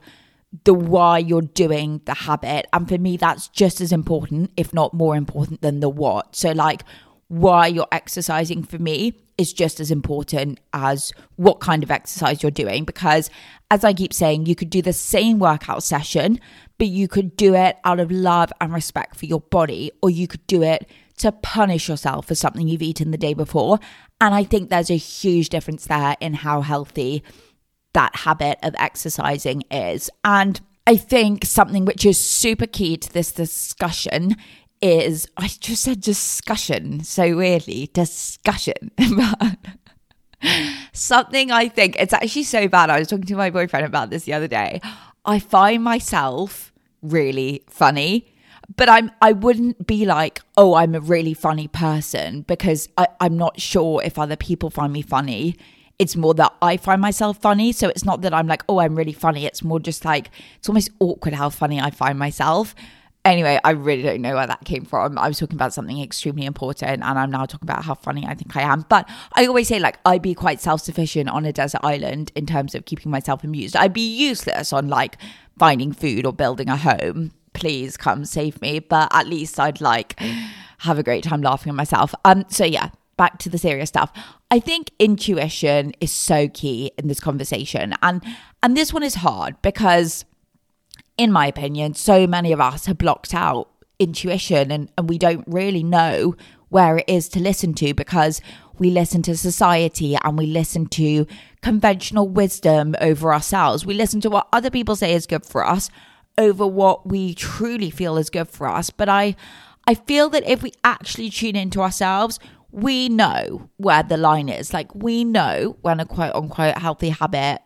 the 0.64 0.74
why 0.74 1.18
you're 1.18 1.42
doing 1.42 2.02
the 2.06 2.14
habit. 2.14 2.68
And 2.72 2.88
for 2.88 2.98
me 2.98 3.18
that's 3.18 3.48
just 3.50 3.82
as 3.82 3.92
important 3.92 4.52
if 4.56 4.74
not 4.74 4.94
more 4.94 5.16
important 5.16 5.62
than 5.62 5.80
the 5.80 5.90
what. 5.90 6.36
So 6.36 6.52
like 6.52 6.84
why 7.28 7.68
you're 7.68 7.88
exercising 7.92 8.64
for 8.64 8.78
me 8.78 9.14
is 9.38 9.52
just 9.52 9.80
as 9.80 9.92
important 9.92 10.60
as 10.74 11.12
what 11.36 11.60
kind 11.60 11.84
of 11.84 11.92
exercise 11.92 12.42
you're 12.42 12.52
doing 12.52 12.86
because 12.86 13.30
as 13.72 13.84
I 13.84 13.94
keep 13.94 14.14
saying 14.14 14.46
you 14.46 14.56
could 14.56 14.70
do 14.70 14.82
the 14.82 14.94
same 14.94 15.40
workout 15.40 15.84
session 15.84 16.40
but 16.78 16.88
you 16.88 17.08
could 17.08 17.38
do 17.38 17.56
it 17.56 17.78
out 17.84 18.00
of 18.00 18.12
love 18.12 18.52
and 18.60 18.74
respect 18.74 19.16
for 19.16 19.26
your 19.26 19.40
body, 19.40 19.92
or 20.02 20.10
you 20.10 20.28
could 20.28 20.46
do 20.48 20.64
it 20.64 20.90
to 21.18 21.32
punish 21.32 21.88
yourself 21.88 22.28
for 22.28 22.36
something 22.36 22.68
you've 22.68 22.82
eaten 22.82 23.12
the 23.12 23.18
day 23.18 23.34
before. 23.34 23.80
And 24.20 24.36
I 24.36 24.44
think 24.44 24.70
there's 24.70 24.92
a 24.92 24.98
huge 24.98 25.50
difference 25.50 25.86
there 25.86 26.16
in 26.20 26.34
how 26.34 26.62
healthy 26.62 27.24
that 27.94 28.16
habit 28.18 28.60
of 28.62 28.76
exercising 28.78 29.64
is. 29.72 30.10
And 30.26 30.60
I 30.86 30.98
think 30.98 31.46
something 31.46 31.86
which 31.86 32.06
is 32.06 32.20
super 32.20 32.68
key 32.68 32.98
to 32.98 33.14
this 33.14 33.32
discussion 33.32 34.36
is 34.82 35.28
I 35.38 35.48
just 35.48 35.84
said 35.84 36.02
discussion 36.02 37.04
so 37.04 37.38
weirdly, 37.38 37.90
discussion. 37.94 38.92
something 40.94 41.52
I 41.52 41.68
think 41.68 41.96
it's 41.98 42.14
actually 42.14 42.44
so 42.44 42.68
bad. 42.68 42.90
I 42.90 43.00
was 43.00 43.08
talking 43.08 43.26
to 43.26 43.36
my 43.36 43.50
boyfriend 43.50 43.86
about 43.86 44.10
this 44.10 44.24
the 44.24 44.34
other 44.34 44.48
day. 44.48 44.82
I 45.26 45.40
find 45.40 45.84
myself 45.84 46.72
really 47.02 47.64
funny 47.68 48.32
but 48.76 48.90
I'm 48.90 49.12
I 49.22 49.34
wouldn't 49.34 49.86
be 49.86 50.06
like, 50.06 50.42
oh, 50.58 50.76
I'm 50.76 50.96
a 50.96 51.00
really 51.00 51.34
funny 51.34 51.68
person 51.68 52.42
because 52.42 52.90
I, 52.98 53.08
I'm 53.20 53.38
not 53.38 53.60
sure 53.60 54.02
if 54.04 54.18
other 54.18 54.36
people 54.36 54.70
find 54.70 54.92
me 54.92 55.02
funny. 55.02 55.56
It's 55.98 56.16
more 56.16 56.34
that 56.34 56.54
I 56.62 56.78
find 56.78 57.02
myself 57.02 57.38
funny. 57.38 57.72
So 57.72 57.88
it's 57.88 58.04
not 58.04 58.22
that 58.22 58.34
I'm 58.34 58.48
like, 58.48 58.64
oh, 58.68 58.80
I'm 58.80 58.96
really 58.96 59.14
funny. 59.14 59.46
It's 59.46 59.64
more 59.64 59.80
just 59.80 60.04
like 60.04 60.30
it's 60.58 60.68
almost 60.68 60.90
awkward 61.00 61.34
how 61.36 61.50
funny 61.50 61.80
I 61.80 61.92
find 61.92 62.20
myself. 62.20 62.76
Anyway, 63.26 63.60
I 63.64 63.72
really 63.72 64.04
don't 64.04 64.22
know 64.22 64.36
where 64.36 64.46
that 64.46 64.64
came 64.66 64.86
from. 64.86 65.18
I 65.18 65.28
was 65.28 65.40
talking 65.40 65.56
about 65.56 65.74
something 65.74 66.00
extremely 66.00 66.46
important 66.46 66.92
and 66.92 67.04
I'm 67.04 67.32
now 67.32 67.48
talking 67.48 67.68
about 67.68 67.84
how 67.84 67.96
funny 67.96 68.24
I 68.26 68.36
think 68.36 68.56
I 68.56 68.62
am. 68.62 68.86
But 68.88 69.10
I 69.34 69.48
always 69.48 69.68
say, 69.68 69.80
like, 69.80 69.98
I'd 70.06 70.22
be 70.22 70.36
quite 70.36 70.62
self 70.62 70.82
sufficient 70.82 71.30
on 71.30 71.44
a 71.44 71.52
desert 71.52 71.82
island 71.84 72.32
in 72.36 72.46
terms 72.46 72.76
of 72.76 72.86
keeping 72.86 73.12
myself 73.12 73.44
amused. 73.44 73.76
I'd 73.76 73.94
be 73.94 74.16
useless 74.16 74.72
on 74.72 74.90
like 74.90 75.18
finding 75.58 75.92
food 75.92 76.26
or 76.26 76.34
building 76.34 76.70
a 76.70 76.78
home, 76.78 77.32
please 77.54 77.98
come 77.98 78.26
save 78.26 78.62
me. 78.62 78.78
But 78.78 79.10
at 79.12 79.28
least 79.28 79.60
I'd 79.60 79.82
like 79.82 80.20
have 80.80 81.00
a 81.00 81.04
great 81.04 81.24
time 81.24 81.42
laughing 81.42 81.72
at 81.72 81.76
myself. 81.76 82.14
Um, 82.26 82.46
so 82.48 82.64
yeah, 82.64 82.90
back 83.18 83.40
to 83.40 83.50
the 83.50 83.58
serious 83.58 83.90
stuff. 83.90 84.12
I 84.52 84.60
think 84.60 84.92
intuition 85.00 85.94
is 86.00 86.12
so 86.12 86.48
key 86.48 86.92
in 86.98 87.08
this 87.08 87.20
conversation. 87.20 87.96
And 88.04 88.22
and 88.62 88.78
this 88.78 88.94
one 88.94 89.04
is 89.04 89.16
hard 89.16 89.60
because 89.62 90.26
in 91.18 91.32
my 91.32 91.48
opinion, 91.48 91.94
so 91.94 92.28
many 92.28 92.52
of 92.52 92.60
us 92.60 92.86
have 92.86 92.98
blocked 92.98 93.34
out 93.34 93.70
intuition 94.00 94.72
and, 94.72 94.92
and 94.98 95.10
we 95.10 95.18
don't 95.18 95.46
really 95.48 95.84
know 95.84 96.36
where 96.70 96.98
it 96.98 97.06
is 97.08 97.30
to 97.30 97.40
listen 97.40 97.74
to 97.74 97.94
because 97.94 98.42
we 98.78 98.90
listen 98.90 99.22
to 99.22 99.38
society 99.38 100.18
and 100.24 100.38
we 100.38 100.46
listen 100.46 100.86
to 100.88 101.26
conventional 101.62 102.28
wisdom 102.28 102.96
over 103.00 103.34
ourselves. 103.34 103.86
We 103.86 103.94
listen 103.94 104.20
to 104.22 104.30
what 104.30 104.48
other 104.52 104.70
people 104.70 104.96
say 104.96 105.14
is 105.14 105.26
good 105.26 105.46
for 105.46 105.66
us 105.66 105.90
over 106.38 106.68
what 106.68 107.08
we 107.08 107.34
truly 107.34 107.90
feel 107.90 108.18
is 108.18 108.30
good 108.30 108.50
for 108.50 108.68
us. 108.68 108.90
But 108.90 109.08
I 109.10 109.36
I 109.88 109.94
feel 109.94 110.30
that 110.30 110.44
if 110.46 110.64
we 110.64 110.72
actually 110.84 111.30
tune 111.30 111.56
into 111.56 111.82
ourselves, 111.82 112.40
we 112.72 113.08
know 113.08 113.70
where 113.78 114.04
the 114.04 114.18
line 114.18 114.50
is. 114.50 114.74
Like 114.74 114.94
we 114.94 115.24
know 115.24 115.78
when 115.82 116.00
a 116.00 116.06
quote 116.06 116.36
unquote 116.36 116.78
healthy 116.78 117.10
habit 117.10 117.62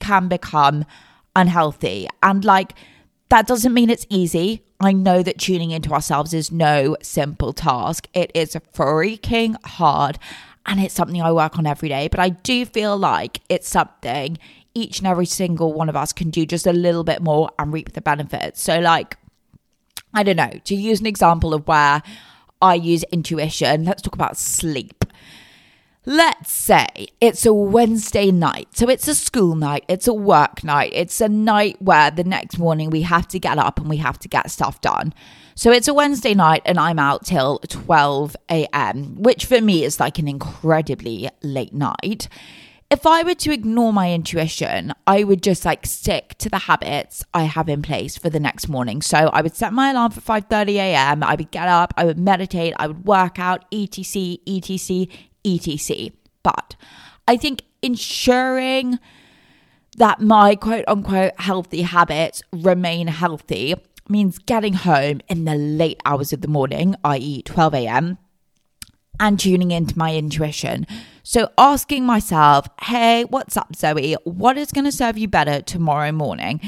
can 0.00 0.28
become 0.28 0.84
unhealthy. 1.34 2.08
And 2.22 2.44
like 2.44 2.74
that 3.32 3.46
doesn't 3.46 3.72
mean 3.72 3.88
it's 3.88 4.04
easy. 4.10 4.62
I 4.78 4.92
know 4.92 5.22
that 5.22 5.38
tuning 5.38 5.70
into 5.70 5.94
ourselves 5.94 6.34
is 6.34 6.52
no 6.52 6.98
simple 7.00 7.54
task. 7.54 8.06
It 8.12 8.30
is 8.34 8.54
freaking 8.74 9.56
hard 9.64 10.18
and 10.66 10.78
it's 10.78 10.92
something 10.92 11.22
I 11.22 11.32
work 11.32 11.58
on 11.58 11.64
every 11.64 11.88
day. 11.88 12.08
But 12.08 12.20
I 12.20 12.28
do 12.28 12.66
feel 12.66 12.94
like 12.98 13.40
it's 13.48 13.66
something 13.66 14.36
each 14.74 14.98
and 14.98 15.06
every 15.06 15.24
single 15.24 15.72
one 15.72 15.88
of 15.88 15.96
us 15.96 16.12
can 16.12 16.28
do 16.28 16.44
just 16.44 16.66
a 16.66 16.74
little 16.74 17.04
bit 17.04 17.22
more 17.22 17.50
and 17.58 17.72
reap 17.72 17.94
the 17.94 18.02
benefits. 18.02 18.60
So, 18.60 18.80
like, 18.80 19.16
I 20.12 20.24
don't 20.24 20.36
know, 20.36 20.52
to 20.64 20.74
use 20.74 21.00
an 21.00 21.06
example 21.06 21.54
of 21.54 21.66
where 21.66 22.02
I 22.60 22.74
use 22.74 23.02
intuition, 23.04 23.86
let's 23.86 24.02
talk 24.02 24.14
about 24.14 24.36
sleep. 24.36 25.01
Let's 26.04 26.50
say 26.50 26.88
it's 27.20 27.46
a 27.46 27.52
Wednesday 27.52 28.32
night. 28.32 28.76
So 28.76 28.88
it's 28.88 29.06
a 29.06 29.14
school 29.14 29.54
night, 29.54 29.84
it's 29.86 30.08
a 30.08 30.12
work 30.12 30.64
night, 30.64 30.90
it's 30.92 31.20
a 31.20 31.28
night 31.28 31.80
where 31.80 32.10
the 32.10 32.24
next 32.24 32.58
morning 32.58 32.90
we 32.90 33.02
have 33.02 33.28
to 33.28 33.38
get 33.38 33.56
up 33.56 33.78
and 33.78 33.88
we 33.88 33.98
have 33.98 34.18
to 34.18 34.28
get 34.28 34.50
stuff 34.50 34.80
done. 34.80 35.14
So 35.54 35.70
it's 35.70 35.86
a 35.86 35.94
Wednesday 35.94 36.34
night 36.34 36.62
and 36.64 36.76
I'm 36.80 36.98
out 36.98 37.24
till 37.24 37.60
12 37.68 38.36
a.m., 38.50 39.14
which 39.22 39.46
for 39.46 39.60
me 39.60 39.84
is 39.84 40.00
like 40.00 40.18
an 40.18 40.26
incredibly 40.26 41.30
late 41.40 41.72
night. 41.72 42.26
If 42.90 43.06
I 43.06 43.22
were 43.22 43.36
to 43.36 43.52
ignore 43.52 43.92
my 43.92 44.12
intuition, 44.12 44.92
I 45.06 45.22
would 45.22 45.40
just 45.40 45.64
like 45.64 45.86
stick 45.86 46.34
to 46.38 46.50
the 46.50 46.58
habits 46.58 47.24
I 47.32 47.44
have 47.44 47.68
in 47.68 47.80
place 47.80 48.18
for 48.18 48.28
the 48.28 48.40
next 48.40 48.68
morning. 48.68 49.02
So 49.02 49.30
I 49.32 49.40
would 49.40 49.54
set 49.54 49.72
my 49.72 49.92
alarm 49.92 50.10
for 50.10 50.20
5:30 50.20 50.74
a.m. 50.74 51.22
I 51.22 51.36
would 51.36 51.52
get 51.52 51.68
up, 51.68 51.94
I 51.96 52.04
would 52.04 52.18
meditate, 52.18 52.74
I 52.76 52.88
would 52.88 53.04
work 53.04 53.38
out, 53.38 53.64
etc, 53.72 54.38
etc, 54.48 55.06
etc. 55.44 56.10
But 56.42 56.76
I 57.28 57.36
think 57.36 57.62
ensuring 57.82 58.98
that 59.96 60.20
my 60.20 60.54
quote 60.54 60.84
unquote 60.88 61.32
healthy 61.38 61.82
habits 61.82 62.42
remain 62.52 63.08
healthy 63.08 63.74
means 64.08 64.38
getting 64.38 64.74
home 64.74 65.20
in 65.28 65.44
the 65.44 65.54
late 65.54 66.00
hours 66.04 66.32
of 66.32 66.40
the 66.40 66.48
morning, 66.48 66.96
i.e., 67.04 67.42
12 67.42 67.74
a.m., 67.74 68.18
and 69.20 69.38
tuning 69.38 69.70
into 69.70 69.96
my 69.96 70.14
intuition. 70.16 70.86
So 71.22 71.50
asking 71.56 72.04
myself, 72.04 72.66
hey, 72.82 73.24
what's 73.24 73.56
up, 73.56 73.76
Zoe? 73.76 74.14
What 74.24 74.58
is 74.58 74.72
going 74.72 74.84
to 74.84 74.92
serve 74.92 75.16
you 75.16 75.28
better 75.28 75.60
tomorrow 75.62 76.10
morning? 76.10 76.60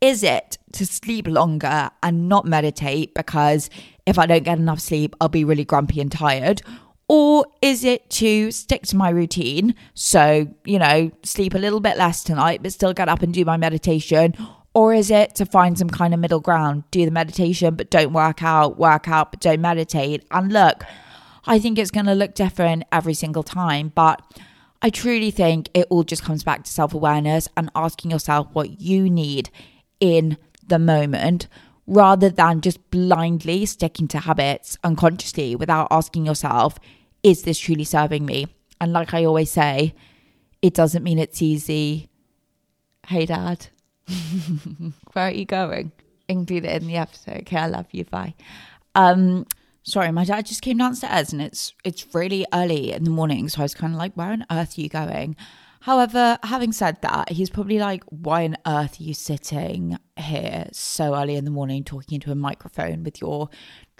Is 0.00 0.22
it 0.22 0.58
to 0.72 0.86
sleep 0.86 1.28
longer 1.28 1.90
and 2.02 2.28
not 2.28 2.46
meditate 2.46 3.14
because 3.14 3.70
if 4.06 4.18
I 4.18 4.26
don't 4.26 4.42
get 4.42 4.58
enough 4.58 4.80
sleep, 4.80 5.14
I'll 5.20 5.28
be 5.28 5.44
really 5.44 5.64
grumpy 5.64 6.00
and 6.00 6.10
tired? 6.10 6.62
Or 7.12 7.44
is 7.60 7.82
it 7.82 8.08
to 8.10 8.52
stick 8.52 8.82
to 8.82 8.96
my 8.96 9.10
routine? 9.10 9.74
So, 9.94 10.46
you 10.64 10.78
know, 10.78 11.10
sleep 11.24 11.54
a 11.54 11.58
little 11.58 11.80
bit 11.80 11.98
less 11.98 12.22
tonight, 12.22 12.62
but 12.62 12.72
still 12.72 12.92
get 12.92 13.08
up 13.08 13.20
and 13.20 13.34
do 13.34 13.44
my 13.44 13.56
meditation. 13.56 14.36
Or 14.74 14.94
is 14.94 15.10
it 15.10 15.34
to 15.34 15.44
find 15.44 15.76
some 15.76 15.90
kind 15.90 16.14
of 16.14 16.20
middle 16.20 16.38
ground? 16.38 16.84
Do 16.92 17.04
the 17.04 17.10
meditation, 17.10 17.74
but 17.74 17.90
don't 17.90 18.12
work 18.12 18.44
out, 18.44 18.78
work 18.78 19.08
out, 19.08 19.32
but 19.32 19.40
don't 19.40 19.60
meditate. 19.60 20.24
And 20.30 20.52
look, 20.52 20.84
I 21.46 21.58
think 21.58 21.80
it's 21.80 21.90
going 21.90 22.06
to 22.06 22.14
look 22.14 22.34
different 22.34 22.84
every 22.92 23.14
single 23.14 23.42
time, 23.42 23.90
but 23.92 24.22
I 24.80 24.88
truly 24.88 25.32
think 25.32 25.68
it 25.74 25.88
all 25.90 26.04
just 26.04 26.22
comes 26.22 26.44
back 26.44 26.62
to 26.62 26.70
self 26.70 26.94
awareness 26.94 27.48
and 27.56 27.72
asking 27.74 28.12
yourself 28.12 28.46
what 28.52 28.80
you 28.80 29.10
need 29.10 29.50
in 29.98 30.38
the 30.64 30.78
moment 30.78 31.48
rather 31.88 32.30
than 32.30 32.60
just 32.60 32.88
blindly 32.92 33.66
sticking 33.66 34.06
to 34.06 34.20
habits 34.20 34.78
unconsciously 34.84 35.56
without 35.56 35.88
asking 35.90 36.24
yourself, 36.24 36.78
is 37.22 37.42
this 37.42 37.58
truly 37.58 37.84
serving 37.84 38.24
me? 38.24 38.46
And 38.80 38.92
like 38.92 39.14
I 39.14 39.24
always 39.24 39.50
say, 39.50 39.94
it 40.62 40.74
doesn't 40.74 41.02
mean 41.02 41.18
it's 41.18 41.42
easy. 41.42 42.08
Hey, 43.06 43.26
Dad, 43.26 43.68
where 45.12 45.28
are 45.28 45.30
you 45.30 45.44
going? 45.44 45.92
Include 46.28 46.64
it 46.64 46.82
in 46.82 46.88
the 46.88 46.96
episode. 46.96 47.40
Okay, 47.40 47.56
I 47.56 47.66
love 47.66 47.86
you. 47.92 48.04
Bye. 48.04 48.34
Um, 48.94 49.46
sorry, 49.82 50.12
my 50.12 50.24
dad 50.24 50.46
just 50.46 50.62
came 50.62 50.78
downstairs 50.78 51.32
and 51.32 51.42
it's 51.42 51.74
it's 51.84 52.14
really 52.14 52.46
early 52.52 52.92
in 52.92 53.04
the 53.04 53.10
morning, 53.10 53.48
so 53.48 53.60
I 53.60 53.64
was 53.64 53.74
kind 53.74 53.92
of 53.92 53.98
like, 53.98 54.14
where 54.14 54.30
on 54.30 54.46
earth 54.50 54.78
are 54.78 54.80
you 54.80 54.88
going? 54.88 55.36
However, 55.80 56.38
having 56.42 56.72
said 56.72 57.00
that, 57.00 57.32
he's 57.32 57.48
probably 57.48 57.78
like, 57.78 58.04
why 58.10 58.44
on 58.44 58.56
earth 58.66 59.00
are 59.00 59.02
you 59.02 59.14
sitting 59.14 59.96
here 60.16 60.68
so 60.72 61.14
early 61.14 61.36
in 61.36 61.46
the 61.46 61.50
morning 61.50 61.84
talking 61.84 62.16
into 62.16 62.30
a 62.30 62.34
microphone 62.34 63.02
with 63.02 63.20
your 63.20 63.48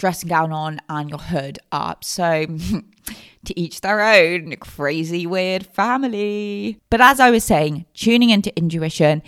dressing 0.00 0.28
gown 0.28 0.50
on 0.52 0.80
and 0.88 1.08
your 1.08 1.18
hood 1.18 1.58
up? 1.70 2.02
So, 2.02 2.46
to 3.44 3.60
each 3.60 3.80
their 3.80 4.00
own, 4.00 4.56
crazy, 4.56 5.26
weird 5.26 5.66
family. 5.66 6.78
But 6.90 7.00
as 7.00 7.20
I 7.20 7.30
was 7.30 7.44
saying, 7.44 7.86
tuning 7.94 8.30
into 8.30 8.56
intuition 8.56 9.22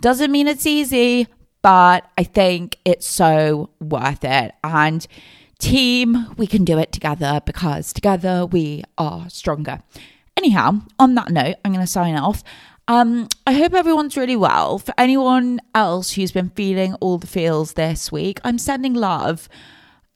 doesn't 0.00 0.32
mean 0.32 0.48
it's 0.48 0.66
easy, 0.66 1.28
but 1.60 2.10
I 2.16 2.24
think 2.24 2.78
it's 2.84 3.06
so 3.06 3.70
worth 3.80 4.24
it. 4.24 4.54
And 4.64 5.06
team, 5.58 6.34
we 6.36 6.46
can 6.46 6.64
do 6.64 6.78
it 6.78 6.92
together 6.92 7.40
because 7.44 7.92
together 7.92 8.46
we 8.46 8.82
are 8.98 9.28
stronger. 9.30 9.80
Anyhow, 10.36 10.80
on 10.98 11.14
that 11.14 11.30
note, 11.30 11.56
I'm 11.64 11.72
going 11.72 11.84
to 11.84 11.90
sign 11.90 12.16
off. 12.16 12.42
Um, 12.88 13.28
I 13.46 13.52
hope 13.52 13.74
everyone's 13.74 14.16
really 14.16 14.34
well. 14.34 14.78
For 14.78 14.92
anyone 14.98 15.60
else 15.74 16.12
who's 16.12 16.32
been 16.32 16.50
feeling 16.50 16.94
all 16.94 17.18
the 17.18 17.28
feels 17.28 17.74
this 17.74 18.10
week, 18.10 18.40
I'm 18.42 18.58
sending 18.58 18.94
love 18.94 19.48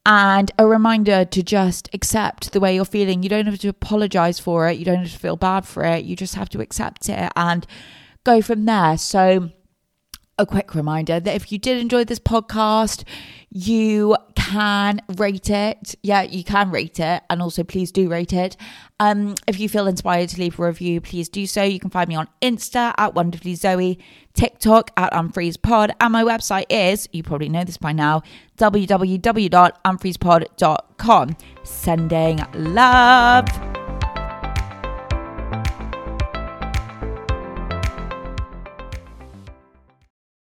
and 0.07 0.53
a 0.57 0.67
reminder 0.67 1.25
to 1.25 1.43
just 1.43 1.91
accept 1.93 2.53
the 2.53 2.61
way 2.61 2.77
you're 2.77 2.85
feeling. 2.85 3.25
You 3.25 3.29
don't 3.29 3.47
have 3.47 3.59
to 3.59 3.69
apologize 3.69 4.39
for 4.39 4.69
it, 4.69 4.79
you 4.79 4.85
don't 4.85 5.01
have 5.01 5.13
to 5.13 5.19
feel 5.19 5.37
bad 5.37 5.67
for 5.67 5.83
it. 5.83 6.05
You 6.05 6.15
just 6.15 6.37
have 6.37 6.49
to 6.51 6.61
accept 6.61 7.09
it 7.09 7.33
and 7.35 7.67
go 8.25 8.41
from 8.41 8.65
there. 8.65 8.97
So, 8.97 9.51
a 10.39 10.47
quick 10.47 10.75
reminder 10.75 11.19
that 11.19 11.35
if 11.35 11.51
you 11.51 11.59
did 11.59 11.79
enjoy 11.79 12.05
this 12.05 12.19
podcast, 12.19 13.05
you 13.51 14.17
can 14.35 15.01
rate 15.17 15.49
it. 15.51 15.95
Yeah, 16.03 16.23
you 16.23 16.45
can 16.45 16.71
rate 16.71 17.01
it. 17.01 17.23
And 17.31 17.41
also, 17.41 17.65
please 17.65 17.91
do 17.91 18.07
rate 18.09 18.35
it. 18.35 18.57
Um, 19.01 19.35
if 19.47 19.59
you 19.59 19.69
feel 19.69 19.87
inspired 19.87 20.29
to 20.31 20.41
leave 20.41 20.59
a 20.59 20.67
review, 20.67 21.01
please 21.01 21.29
do 21.29 21.47
so. 21.47 21.63
You 21.63 21.79
can 21.81 21.91
find 21.91 22.09
me 22.09 22.17
on 22.17 22.29
Insta 22.43 22.93
at 22.97 23.15
Wonderfully 23.15 23.55
Zoe, 23.55 23.99
TikTok 24.35 24.91
at 24.97 25.13
UnfreezePod, 25.13 25.93
and 26.01 26.13
my 26.13 26.23
website 26.23 26.67
is, 26.69 27.09
you 27.13 27.23
probably 27.23 27.49
know 27.49 27.65
this 27.65 27.79
by 27.79 27.93
now, 27.93 28.23
www.unfreezepod.com. 28.59 31.37
Sending 31.65 32.41
love. 32.55 33.86